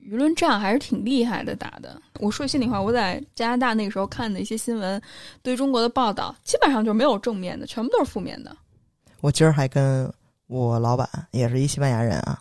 [0.02, 2.02] 舆论战还是挺厉害的打的。
[2.20, 5.02] 我说心里话，我在加拿大那个时候看的一些新闻，
[5.42, 8.56] 对中国的报道基本上就没有正面的，全部都是负面的。
[9.20, 10.10] 我今儿还跟
[10.50, 12.38] 我老板也是一西班牙人啊，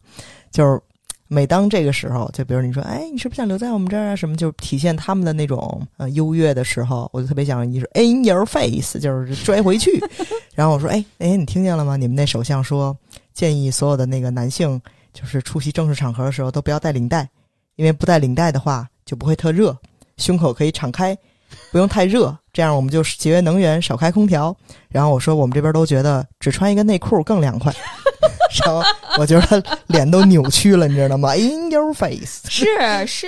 [0.50, 0.80] 就是
[1.28, 4.16] 每当这个时候，就比如你说，哎，你是不是想留在我们这儿啊？
[4.16, 10.02] 什么就体现他们的那种呃优越的时候，我就特别想你说 in your face，就是拽回去。
[10.56, 11.96] 然后我说，哎哎，你听见了吗？
[11.96, 12.96] 你们那首相说
[13.34, 14.80] 建议所有的那个男性，
[15.12, 17.28] 就是出席正式场合的时候都不要带领带。
[17.76, 19.76] 因为不带领带的话就不会特热，
[20.16, 21.16] 胸口可以敞开，
[21.72, 24.56] 不用太热，这样我们就节约能源，少开空调。
[24.88, 27.70] 然后我说我们这边都觉得只穿一个内裤更凉快，
[28.64, 28.82] 然后
[29.18, 32.66] 我觉得脸都扭曲了，你知道吗？In your face，是
[33.06, 33.26] 是，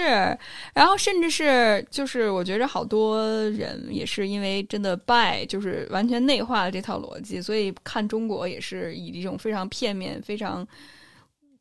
[0.72, 10.66] 然后甚至是就是，我觉着好多人也是因为真的拜，就是完全内化了这套逻辑，所以看中国也是以一种非常片面、非常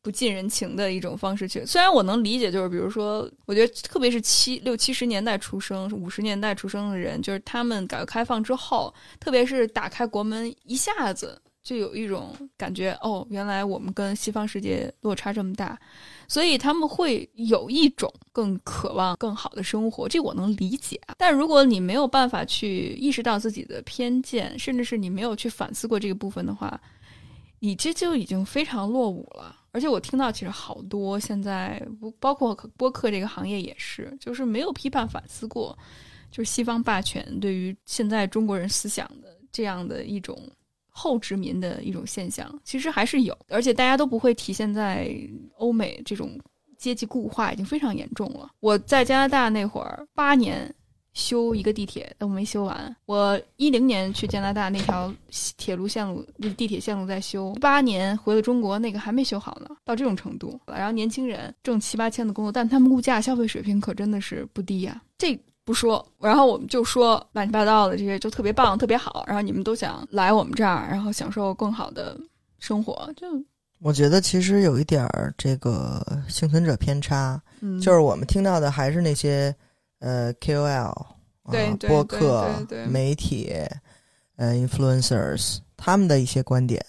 [0.02, 1.64] 不近人情的一种方式去。
[1.66, 15.78] 虽然我能理解，就是比如说，我觉得特别是七六七十年代出生、五十年代出生的人，就是他们改革开放之后，特别是打开国门，一下子就有一种感觉，哦，原来我们跟西方世界落差这么大。
[16.26, 21.14] 所以他们会有一种更渴望更好的生活，这我能理解啊。
[21.18, 26.80] 但如果你没有办法去意识到自己的偏见，甚至是你没有去反思过这个部分的话，
[27.58, 29.56] 你这就已经非常落伍了。
[29.72, 35.76] 而且我听到其实好多现在不包括播客这个行业也是，就是没有批判反思过，
[36.30, 40.38] 就是西方霸权对于现在中国人思想的这样的一种。
[40.92, 45.08] 后殖民的一种现象，其实还是有，而且大家都不会体现在
[45.56, 46.38] 欧美这种
[46.76, 48.50] 阶级固化已经非常严重了。
[48.58, 50.74] 我在加拿大那会儿，八年
[51.12, 52.94] 修一个地铁都没修完。
[53.06, 55.12] 我一零年去加拿大，那条
[55.56, 56.24] 铁路线路、
[56.56, 60.60] 地铁线路在修，八年回了中国，那个还没修好呢，到这种程度。
[60.66, 65.38] 然后年轻人挣七八千的工作，但他们物价消费水平可真的是不低呀、这。
[65.62, 72.18] 不说，然后我们就说乱七八糟的这些就特别棒，特别好，然后你们都想来我们这儿，然后享受更好的
[72.58, 73.26] 生活，就
[73.78, 79.54] 我觉得其实有一点儿这个幸存者偏差，嗯，就是我们听到的还是那些
[80.00, 80.90] 呃 KOL
[81.42, 83.52] 啊、对播客对对、媒体、
[84.36, 86.84] 呃 influencers 他们的一些观点，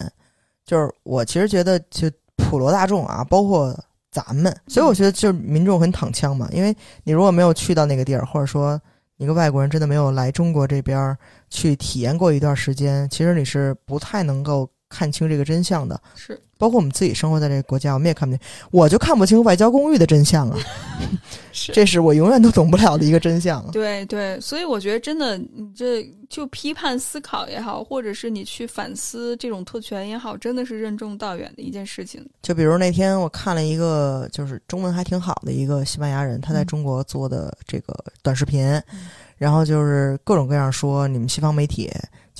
[0.65, 3.78] 就是我其实觉得就普罗大众啊，包括
[4.12, 8.80] 咱们，所以我觉得就是民众很躺枪嘛，因为你如果没有去到那个地儿，或者说
[9.17, 11.17] 一个外国人真的没有来中国这边儿
[11.50, 15.99] 去体验过一段时间，其实你是不太能够看清这个真相的。
[16.15, 20.60] 是包括我们自己生活在这个国家，我们也看不清，我就看不清外交公寓的真相啊，
[21.51, 23.69] 是这是我永远都懂不了的一个真相啊。
[23.73, 32.23] 对对，所以我觉得真的，你这就批判思考也好，或者是你去反思这种特权也好，真的是任重道远的一件事情。
[32.43, 41.89] 就比如那天我看了一个，就是中文还挺好的一个西班牙人，他在嗯中国做的这个短视频，嗯然后就是各种各样说你们西方媒体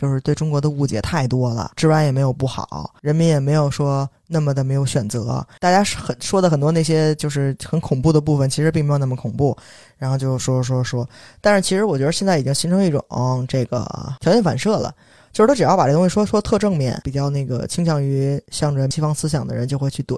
[0.02, 9.56] 就是对中国的误解太多了，治安也没有不好，人民也没有说那么的没有选择，大家是很说的很多那些就是很恐怖的部分，其实并没有那么恐怖，
[10.00, 11.08] 然后就说说说，
[11.40, 13.06] 但是其实我觉得现在已经形成一种
[13.48, 13.86] 这个
[14.20, 14.92] 条件反射了。
[15.32, 20.18] 就是他只要把这东西说说特正面，比较那个倾向于向着西方思想的人就会去怼，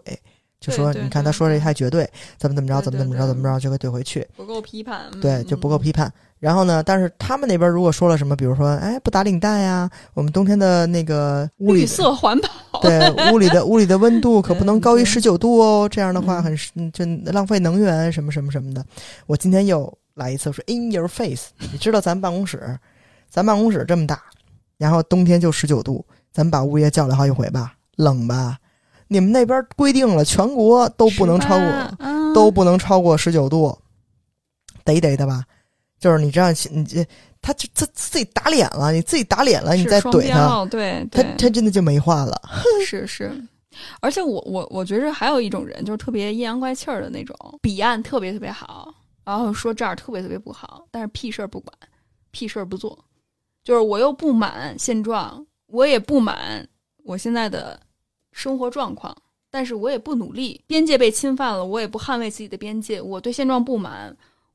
[0.60, 6.12] 就说你看他说这太绝对，怎么怎么着，怎么怎么着，怎么着就会怼回去，不够批判，嗯对，就不够批判。
[6.44, 12.38] 然后呢，但是他们那边如果说了什么，比如说，哎，不打领带呀，我们冬天的那个屋里绿色环
[12.70, 18.86] 保，对屋里的 屋里的温度可不能高于对十九度哦，这样的话嗯很就浪费能源什么什么什么的。
[19.26, 22.78] 我今天又来一次，我说 in your face，你知道咱办公室，
[23.30, 24.22] 咱办公室这么大，
[24.78, 28.58] 然后冬天就十九度，咱把物业叫来好几回吧，冷吧？
[29.08, 33.78] 你们那边规定了，全国都不能超过，18嗯都不能超过十九度，
[34.84, 35.46] 得得的吧？
[36.04, 37.08] 就是你这样，你这
[37.42, 42.42] 他就他自己打脸了，你自己打脸了，你再怼他，标，对，他他真的就没话了。
[42.86, 43.32] 是是，
[44.02, 51.74] 而且我我我觉着还有一种人，就是特别阴阳怪气儿的那种，彼岸特别特别好，然后说这儿特别特别不好，但是屁事儿不管，
[52.32, 53.00] 屁事儿不做，
[53.64, 56.68] 就是我又不满现状，我也不满
[57.06, 57.80] 我现在的
[58.34, 59.16] 生活状况，
[59.50, 64.14] 但是我也不努力，边界被侵犯了，我也不捍卫自己的边界，我对现状不满，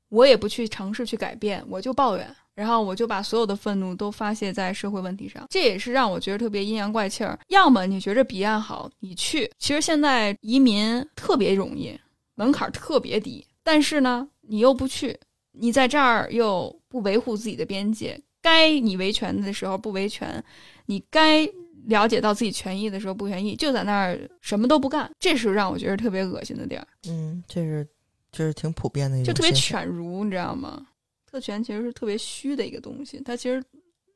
[0.09, 2.37] 我也不去尝试去改变，我就抱怨。
[2.55, 7.39] 然后我就把所有的愤怒都发泄在社会问题上，这也是让我觉得特别阴阳怪气儿。
[7.51, 9.49] 要么你觉着彼岸好，你去。
[9.61, 11.97] 其实现在移民特别容易，
[12.35, 15.17] 门槛特别低，但是呢，你又不去，
[15.53, 20.43] 你在这儿又不维护自己的边界，该你维权的时候不维权，
[20.87, 21.49] 你该
[21.87, 27.87] 了解到自己权益的时候不权益，就在那儿什么都不干，这是让我觉得特别恶心的地儿，嗯，这是
[28.31, 29.53] 这是挺普遍的一就特别。
[29.53, 30.87] 犬儒，你知道吗？
[31.27, 33.63] 特权其实是特别虚的一个东西，它其实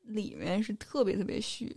[0.03, 1.75] 里面是特别特别虚，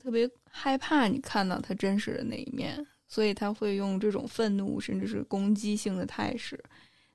[0.00, 6.62] 特别害怕你看到他真实的那一面，所以他会用这种愤怒甚至是攻击性的态势。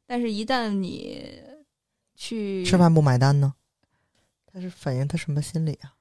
[0.06, 1.42] 但是，一旦你
[2.16, 3.54] 去吃饭不买单呢？
[4.46, 5.96] 他是反映他什么心理啊？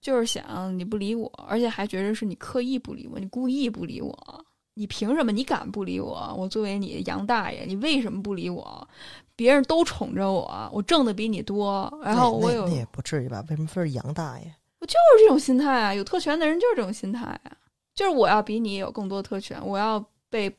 [0.00, 4.46] 就是想你不理我，而且还觉得是你刻意不理我，你故意不理我，
[4.78, 5.32] 你凭什么？
[5.32, 6.34] 你敢不理我？
[6.36, 8.86] 我作为你杨大爷，你为什么不理我？
[9.34, 13.42] 别人都宠着我，我挣的比你多，然后我有那那也不至于吧？
[13.48, 14.54] 为什么非是杨大爷？
[14.78, 17.56] 我就是这种心态啊，有特权的人就是这种心态啊，
[17.94, 20.54] 就是我要比你有更多特权，我要被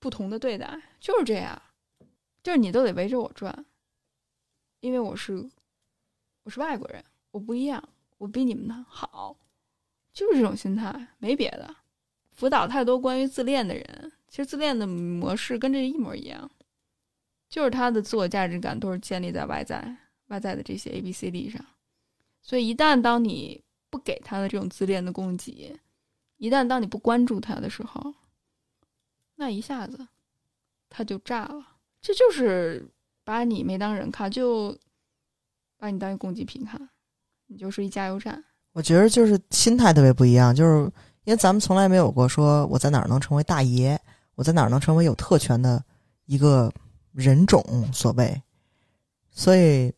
[0.00, 1.60] 不同的对待，就是这样，
[2.42, 3.64] 就是你都得围着我转，
[4.80, 5.48] 因为我是
[6.42, 7.80] 我是外国人，我不一样，
[8.18, 9.36] 我比你们好，
[10.12, 11.76] 就是这种心态，没别的。
[12.36, 16.48] 辅导太多关于自恋的人，其实自恋的模式跟这一模一样，
[17.48, 19.96] 就是他的自我价值感都是建立在外在
[20.28, 21.64] 外在的这些 A B C D 上。
[22.42, 25.76] 所以，一旦当你不给他的这种自恋的供给，
[26.36, 28.14] 一旦当你不关注他的时候，
[29.36, 30.06] 那一下子
[30.90, 31.66] 他就炸了。
[32.00, 32.86] 这就是
[33.24, 34.76] 把你没当人看，就
[35.76, 36.88] 把你当一供给品看，
[37.46, 38.44] 你就是一加油站。
[38.72, 40.92] 我觉得就是心态特别不一样，就是
[41.26, 44.00] 因为咱们从来没有过说我在哪儿能成为大爷，
[44.34, 45.84] 我在哪儿能成为有特权的
[46.24, 46.72] 一个
[47.12, 47.62] 人种，
[47.92, 48.42] 所谓，
[49.30, 49.92] 所以。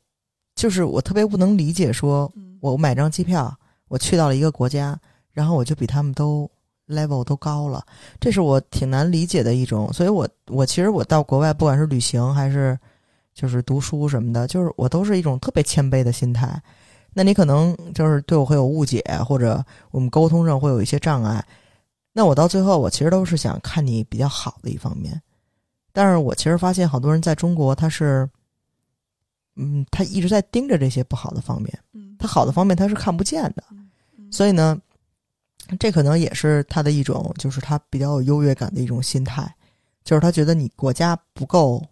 [0.59, 3.57] 就是我特别不能理解，说我买张机票，
[3.87, 4.99] 我去到了一个国家，
[5.31, 6.51] 然后我就比他们都
[6.89, 7.87] level 都高了，
[8.19, 9.93] 这是我挺难理解的一种。
[9.93, 12.77] 所以我我其实我到国外，不管是旅行还是
[13.33, 16.61] 就是读书什么的，就是我都是一种特别谦卑的心态。
[17.19, 21.45] 那你可能就是对我会有误解，或者我们沟通上会有一些障碍。
[22.13, 25.21] 那我到最后，我其实都是想看你比较好的一方面。
[25.93, 28.31] 但是我其实发现，好多人在中国他是。
[29.61, 33.65] 嗯，他一直在盯着这些不好的方面，嗯，他好的方面他是看不见的，
[34.31, 34.81] 所以呢，
[35.81, 39.53] 这可能也是他的一种，就是他比较有优越感的一种心态，
[40.05, 41.85] 就是他觉得你国家不够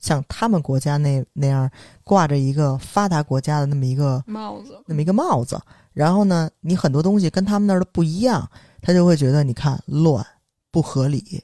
[0.00, 1.70] 像他们国家那那样
[2.04, 5.60] 挂着一个发达国家的那么一个帽子，那么一个帽子，
[5.92, 8.48] 然后呢，你很多东西跟他们那儿的不一样，
[8.82, 10.24] 他就会觉得你看乱、
[10.70, 11.42] 不合理、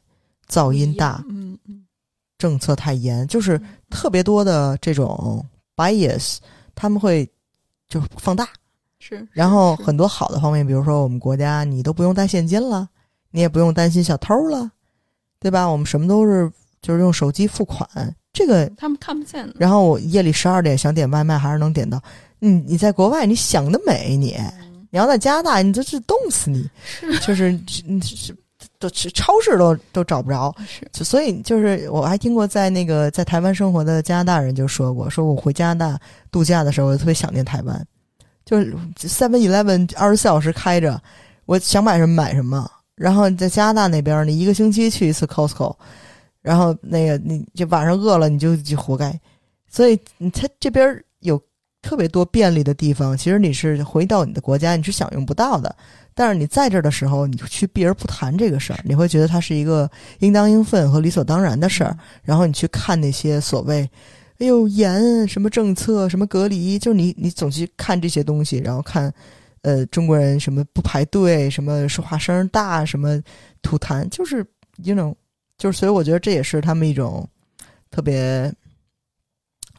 [0.48, 1.84] 噪音大，嗯嗯，
[2.38, 5.44] 政策太严，就是特别多的这种。
[5.76, 6.36] bias，
[6.76, 7.28] 他们会
[7.88, 8.48] 就放大，
[9.00, 9.26] 是。
[9.32, 12.88] 然后很多好的方面，比如说我们国家，你都不用带现金了，
[13.32, 14.70] 你也不用担心小偷了，
[15.40, 15.66] 对吧？
[15.66, 16.48] 我们什么都是
[16.80, 17.88] 就是用手机付款，
[18.34, 19.50] 这个他们看不见。
[19.58, 21.98] 然后我夜里十二点想点外卖，还是能点到。
[22.38, 24.36] 你你在国外，你想得美，你
[24.90, 26.68] 你要在加拿大，你这是冻死你，
[27.26, 28.36] 就是你是。
[28.78, 30.54] 都去超市都都找不着，
[30.92, 35.98] 是，所以就是我还听过在那个在台湾生活的加拿大人就说过，说我回加拿大
[36.30, 37.82] 度假的时候，我就特别想念台湾，
[38.44, 41.00] 就是 Seven Eleven 二十四小时开着，
[41.46, 42.70] 我想买什么买什么。
[42.94, 45.74] 然后在加拿大那边，你一个星期去一次 Costco，
[46.44, 49.18] 然后那个你就晚上饿了你就就活该。
[49.66, 49.98] 所以
[50.32, 51.40] 他这边有
[51.82, 55.74] 特别多便利的地方，其实你是回到你的国家你是享用不到的。
[56.16, 59.90] 但是你在这儿的时候，你去避而不谈这个事儿，你会觉得它是一个
[60.20, 61.96] 应当应分和理所当然的事儿。
[62.22, 63.90] 然后你去看那些所谓
[64.38, 69.12] “哎呦严什么政策什么隔离”，就是你你总去看这些东西，然后看
[69.62, 73.20] 呃中国人什么不排队，什么说话声大，什么
[73.60, 74.46] 吐痰，就是
[74.84, 75.12] you know，
[75.56, 77.28] 就是所以我觉得这也是他们一种
[77.90, 78.52] 特别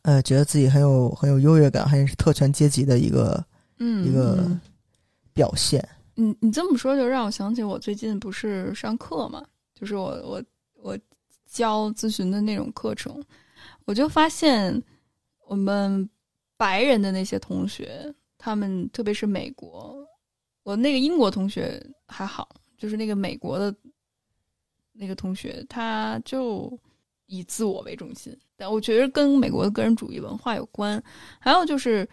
[0.04, 3.46] 呃觉得自己很有很有优越感，还是特权阶级的一个
[3.80, 4.50] 嗯一个
[5.34, 5.88] 表现。
[6.16, 10.44] 你你这么说就让我想起我最近不是上课嘛，就是我我
[10.76, 10.98] 我
[11.46, 13.22] 教咨询的那种课程，
[13.84, 14.82] 我就发现
[15.46, 16.10] 我们
[16.56, 20.08] 白人的那些同学，他们特别是美国，
[20.64, 22.48] 我那个英国同学还好，
[22.78, 23.76] 就是那个美国的
[24.96, 26.78] 那个同学，他就
[27.28, 31.04] 以自我为中心，但我觉得跟美国的个人主义文化有关，
[31.40, 32.08] 还有就是。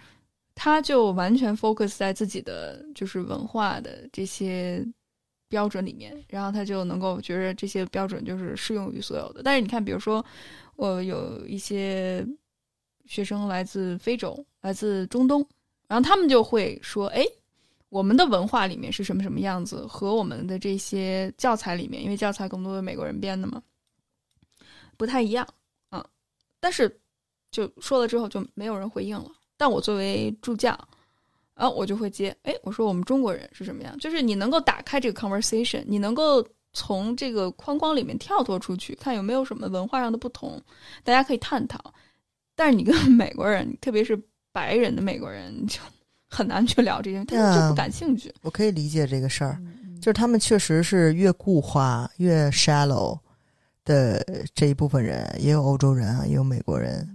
[0.54, 4.86] 他就完全 focus 在自己的就是文化的这些
[5.48, 9.40] 标准里面，然后他就能够觉得这些标准就是适用于所有的。
[9.42, 10.22] 但是你看，比如说
[10.76, 12.24] 我有一些
[13.06, 15.42] 学生来自非洲、来自中东，
[15.88, 17.24] 然后他们就会说：“哎，
[17.92, 23.62] 我们的文化里面是什么什么样子，和我们的这些教材里面，因为教材更多的美国人编的嘛，
[24.96, 25.46] 不太一样。”
[25.90, 26.02] 啊，
[26.58, 26.98] 但是
[27.50, 29.30] 就说了之后就没有人回应了。
[29.58, 30.70] 但我作为助教，
[31.54, 33.94] 然后我就会接，哎，我说我们中国人是什么样？
[33.98, 40.58] 就是你能够打开这个 conversation，你能够从这个框框里面跳脱出去，看有没有什么文化上的不同，
[41.04, 41.92] 大家可以探讨。
[42.54, 44.18] 但是你跟美国人，特别是
[44.50, 45.78] 白人的美国人，就
[46.32, 48.32] 很难去聊这些，他们就不感兴趣。
[48.40, 49.60] 我可以理解这个事儿，
[50.00, 53.18] 就是他们确实是越固化、越 shallow
[53.84, 54.24] 的
[54.54, 57.06] 这一部分人，也有欧洲人啊，也有美国人。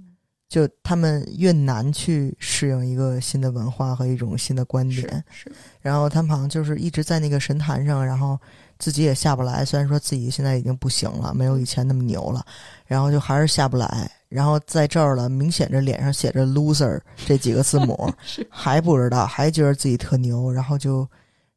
[0.49, 5.51] 就他们越难去适应一个新的文化和一种新的观点，是。
[5.82, 8.39] 然后他们好像就是一直在那个神坛上，然后
[8.80, 9.65] 自己也下不来。
[9.65, 12.45] 虽然说自己现在已经不行了，没有以前那么牛了，
[12.86, 14.09] 然后就还是下不来。
[14.30, 18.11] 然后在这儿了，明显这脸上写着 “loser” 这几个字母，
[18.49, 21.07] 还不知道，还觉得自己特牛，然后就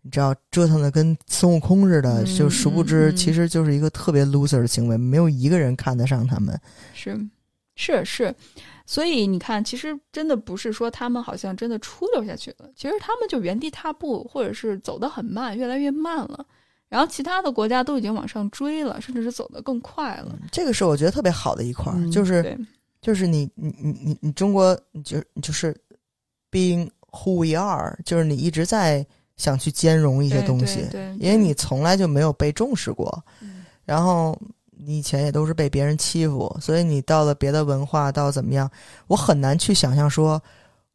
[0.03, 6.59] 你知道折腾的跟孙悟空似的，嗯就殊不知其实就是一个特别 loser 的行为，没有一个人看得上他们。
[6.95, 7.19] 是
[7.77, 8.35] 是是，
[8.87, 16.47] 所以你看，其实真的不是说他们好像真的出溜下去了，其实他们就原地踏步，或者是走得很慢，越来越慢了。
[16.91, 20.39] 然后其他的国家都已经往上追了，甚至是走得更快了。
[20.53, 22.59] 这个是我觉得特别好的一块就是
[23.01, 25.75] 就是你你你你你中国，你就你就是
[26.51, 31.17] being who we are，就是你一直在想去兼容一些东西，对对。
[31.19, 33.65] 因为你从来就没有被重视过，嗯。
[33.87, 34.37] 然后
[34.71, 38.71] 你以前也都是被别人欺负，所以你到了别的文化，到怎么样，
[39.07, 40.43] 我很难去想象说，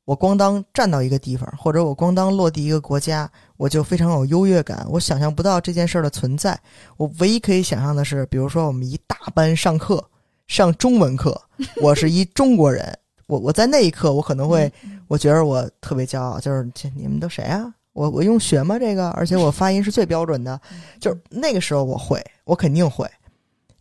[0.04, 6.60] 我光当站到一个地方，或者我光当落地一个国家，我就非常有优越感，我想象不到这件事儿的存在。
[6.98, 10.04] 我唯一可以想象的是，比如说我们一大班上课
[10.48, 11.40] 上中文课，
[11.82, 12.98] 我是一中国人，
[13.28, 14.72] 我我在那一刻我可能会，
[15.08, 17.74] 我觉得我特别骄傲，就是这你们都谁啊？
[17.94, 18.78] 我我用学吗？
[18.78, 20.60] 这个，而且我发音是最标准的，
[21.00, 23.10] 就是那个时候我会，我肯定会。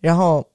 [0.01, 0.47] 然后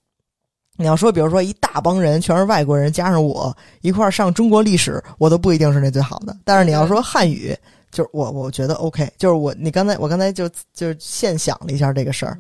[0.78, 6.34] 你要说，比如说一大帮人全是外国人，加上我一块儿上中国历史，我都不一定是那最好的。
[6.46, 7.54] 但是你要说汉语，
[7.92, 12.38] 就是我我觉得 OK，就是我你刚才我刚才就就现想了一下这个事儿，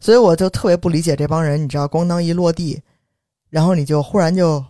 [0.00, 2.80] 所以我就特别不理解这帮人，你知道，咣当一落地，
[3.48, 4.64] 然后你就忽然就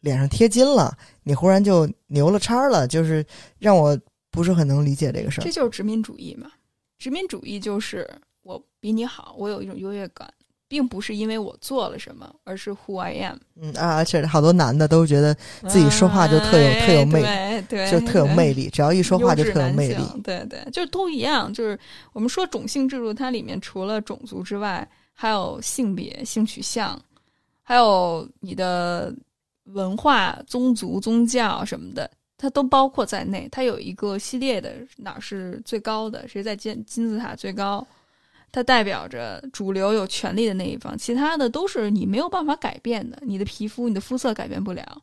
[0.00, 3.24] 脸上贴金了，你忽然就牛了叉了，就是
[3.58, 3.98] 让我
[4.30, 5.50] 不是很能理解这个事儿这。
[5.52, 6.50] 就是殖民主义嘛。
[6.98, 8.08] 殖民主义就是
[8.42, 10.32] 我比你好，我有一种优越感，
[10.70, 13.36] 并不是因为我做了什么，而是 who I am。
[13.60, 15.34] 嗯啊，而且好多男的都觉得
[15.68, 18.70] 自己说话就特有哎特有魅力对，就特有魅力。
[18.70, 20.02] 只要一说话就特有魅力。
[20.22, 21.52] 对对，就都一样。
[21.52, 21.76] 就是
[22.12, 26.96] 我们说种姓制度，它里面除了种族之外，还有性别、性取向，
[27.62, 29.12] 还有你的
[29.64, 32.08] 文化、宗族、宗教什么的，
[32.38, 33.48] 它都包括在内。
[33.50, 37.84] 它有一个系列的哪儿是最高的，谁在金金字塔最高，
[38.52, 43.18] 它代表着主流有权利的那一方，其他的都是你没有办法改变的。
[43.22, 45.02] 你的皮肤、你的肤色改变不了，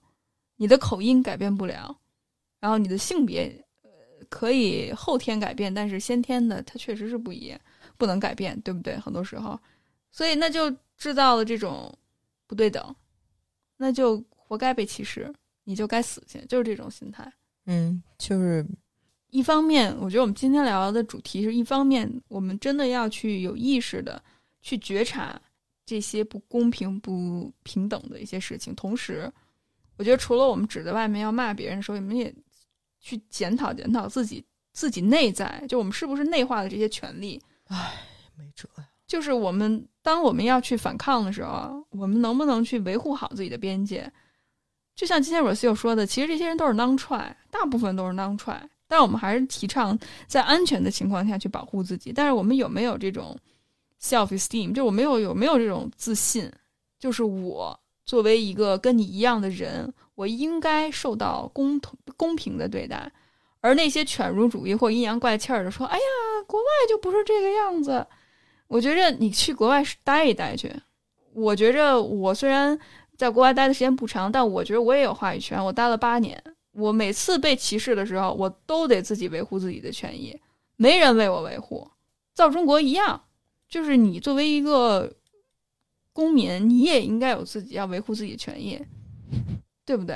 [0.57, 1.97] 你的口音改变不了，
[2.59, 3.89] 然后你的性别呃
[4.29, 7.59] 可以后天改变，但是先天的它确实是不一样，
[7.97, 8.97] 不能改变，对不对？
[8.97, 9.57] 很多时候，
[10.11, 11.93] 所以那就制造了这种
[12.47, 12.95] 不对等，
[13.77, 15.33] 那就活该被歧视，
[15.63, 17.31] 你就该死去，就是这种心态。
[17.65, 18.65] 嗯，就是
[19.29, 24.21] 一方面，我觉得我们今天聊的主题是一方面，我们真的要去有意识的
[24.61, 25.39] 去觉察
[25.85, 28.73] 这些不公平、不平等的一些事情。
[28.75, 29.31] 同时，
[29.97, 32.33] 我觉得除了我们指着外面要骂别人的时候，我们也
[32.99, 37.41] 去检讨检讨自己自己内在，就我们是不是内化的这些权利。
[38.35, 38.87] 没辙呀。
[39.07, 44.11] 就是我们当我们要去反抗的时候啊，我们能不能去维护好自己的边界？
[44.95, 52.11] 就像今天 Rocio 说的，其实这些人都是 non try，大部分都是 non try，但我们还是提倡在安全的情况下去保护自己。
[52.13, 53.37] 但是我们有没有这种
[54.01, 54.73] self esteem？
[54.73, 56.51] 就我没有有没有这种自信？
[56.99, 63.11] 就是我作为一个跟你一样的人，我应该受到公同公平的对待。
[63.59, 66.03] 而那些犬儒主义或阴阳怪气儿的说：“哎呀，
[66.45, 68.05] 国外就不是这个样子。”
[68.67, 70.73] 我觉着你去国外待一待去。
[71.33, 72.77] 我觉着我虽然
[73.15, 75.63] 在国外待的时间不长，但我觉得我也有话语权。
[75.63, 76.41] 我待了八年，
[76.77, 80.39] 我每次被歧视的时候，我都得自己维护自己的权益，
[80.75, 81.89] 没人为我维护。
[82.35, 83.19] 造中国一样，
[83.67, 85.11] 就是你作为一个
[86.13, 88.79] 公民，你也应该有自己要维护自己的权益，
[89.83, 90.15] 对不对？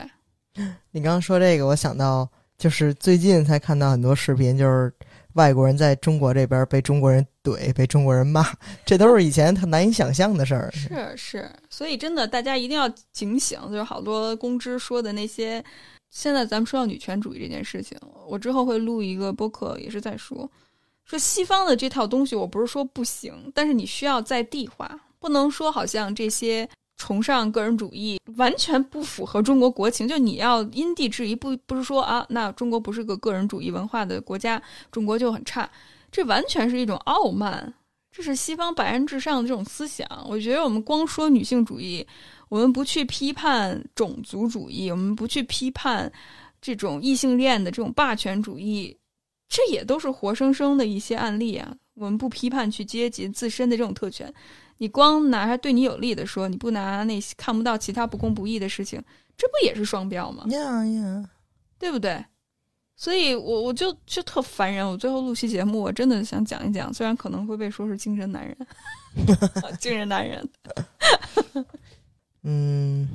[0.91, 4.93] 你刚刚说这个，我想到就是最近才看到很多视频，就是
[5.33, 8.45] 外国人在中国这边被中国人怼，被中国人骂，
[8.85, 10.69] 这都是以前他难以想象的事儿。
[10.71, 15.63] 是是，所以真的大家一定要警醒，就是好多公知说的那些。
[16.11, 17.97] 现在咱们说到女权主义这件事情，
[18.27, 20.47] 我之后会录一个播客，也是在说
[21.05, 35.69] 说西方的这套东西，我不是说不行，但是你需要在地化，不能说好像这些崇尚个人主义完全不符合中国国情，就你要因地制宜，不不是说啊，那中国不是个个人主义文化的国家，中国就很差，
[36.11, 37.73] 这完全是一种傲慢。
[38.11, 40.07] 这是西方白人至上的这种思想。
[40.27, 42.05] 我觉得我们光说女性主义，
[42.49, 46.11] 我们不去批判种族主义，我们不去批判
[46.61, 48.97] 这种异性恋的这种霸权主义，
[49.47, 51.73] 这也都是活生生的一些案例啊。
[51.93, 54.33] 我们不批判去阶级自身的这种特权，
[54.77, 59.01] 你光拿它对你有利的说，你不拿那些看不到其他不公不义的事情，
[59.37, 60.45] 这不也是双标吗？
[60.49, 61.29] 呀呀，
[61.77, 62.23] 对不对？
[63.01, 64.87] 所以我我就就特烦人。
[64.87, 68.55] 我最后录期节目，我真的想讲一讲，虽然可能会被说是精神男人，
[69.81, 70.47] 精神男人。
[72.43, 73.09] 嗯，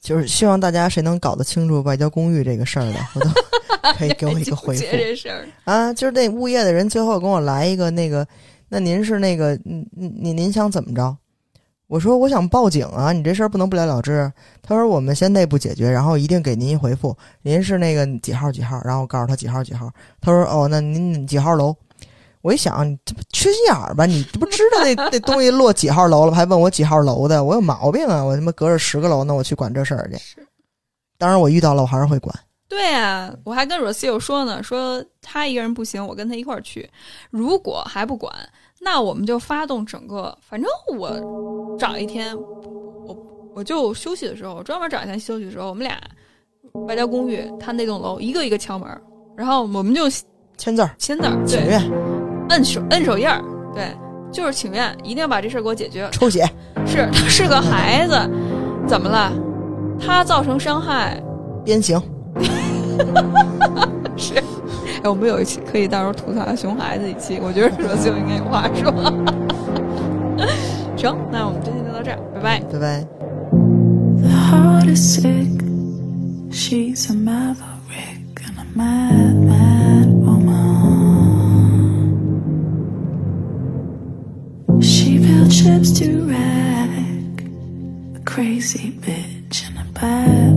[0.00, 3.30] 就是希望大家谁能搞得清楚外交公寓这个事儿的，我都
[3.96, 5.46] 可以给我一个回复这事儿。
[5.66, 5.94] 啊。
[5.94, 8.26] 就是那物业的人最后跟我来一个那个，
[8.68, 11.16] 那您是那个，嗯嗯，您您想怎么着？
[11.92, 14.32] 我说我想报警啊，你这事儿不能不了了之。
[14.62, 17.14] 他说我们先内部解决，然后一定给您一回复。
[17.42, 18.80] 您是那个几号几号？
[18.82, 19.90] 然后我告诉他几号几号。
[20.18, 21.76] 他说哦，那您几号楼？
[22.40, 24.06] 我一想，你这不缺心眼儿吧？
[24.06, 27.44] 你这不知道那那东西落几号楼了，还问我几号楼的？
[27.44, 28.24] 我有毛病啊！
[28.24, 30.16] 我他妈隔着十个楼那，我去管这事儿去。
[30.16, 30.48] 是，
[31.18, 32.34] 当然我遇到了，我还是会管。
[32.70, 36.88] 对啊，我还跟 Rocio 说呢，说他一个人不行，我跟他一块儿去。
[37.28, 38.34] 如果还不管，
[38.84, 40.68] 那我们就发动整个，反正
[40.98, 41.08] 我
[41.78, 42.36] 找一天，
[43.06, 43.16] 我
[43.54, 45.96] 我就休息的时候，我专门找一天休息的时候，我们俩
[46.88, 48.88] 外交公寓他那栋楼一个一个敲门，
[49.36, 50.08] 然后我们就
[50.58, 51.80] 签字儿，签字儿，对，请愿，
[52.48, 53.40] 摁手摁手印儿，
[53.72, 53.96] 对，
[54.32, 56.08] 就是请愿，一定要把这事儿给我解决。
[56.10, 56.44] 抽血，
[56.84, 58.14] 是他是个孩子，
[58.88, 59.32] 怎么了？
[60.00, 61.22] 他造成伤害，
[61.64, 62.02] 鞭刑。
[65.10, 68.92] 我们有一期可以到时候吐槽熊孩子一期，我觉得罗秀应该有话说。
[70.96, 72.60] 行，那我们今天就到这儿，拜拜。
[72.60, 73.04] 拜拜。
[74.20, 75.60] The heart is sick.
[76.50, 80.52] She's a maverick and a mad, mad woman.
[84.80, 87.42] She built ships to wreck.
[88.14, 90.51] A crazy bitch and a bad,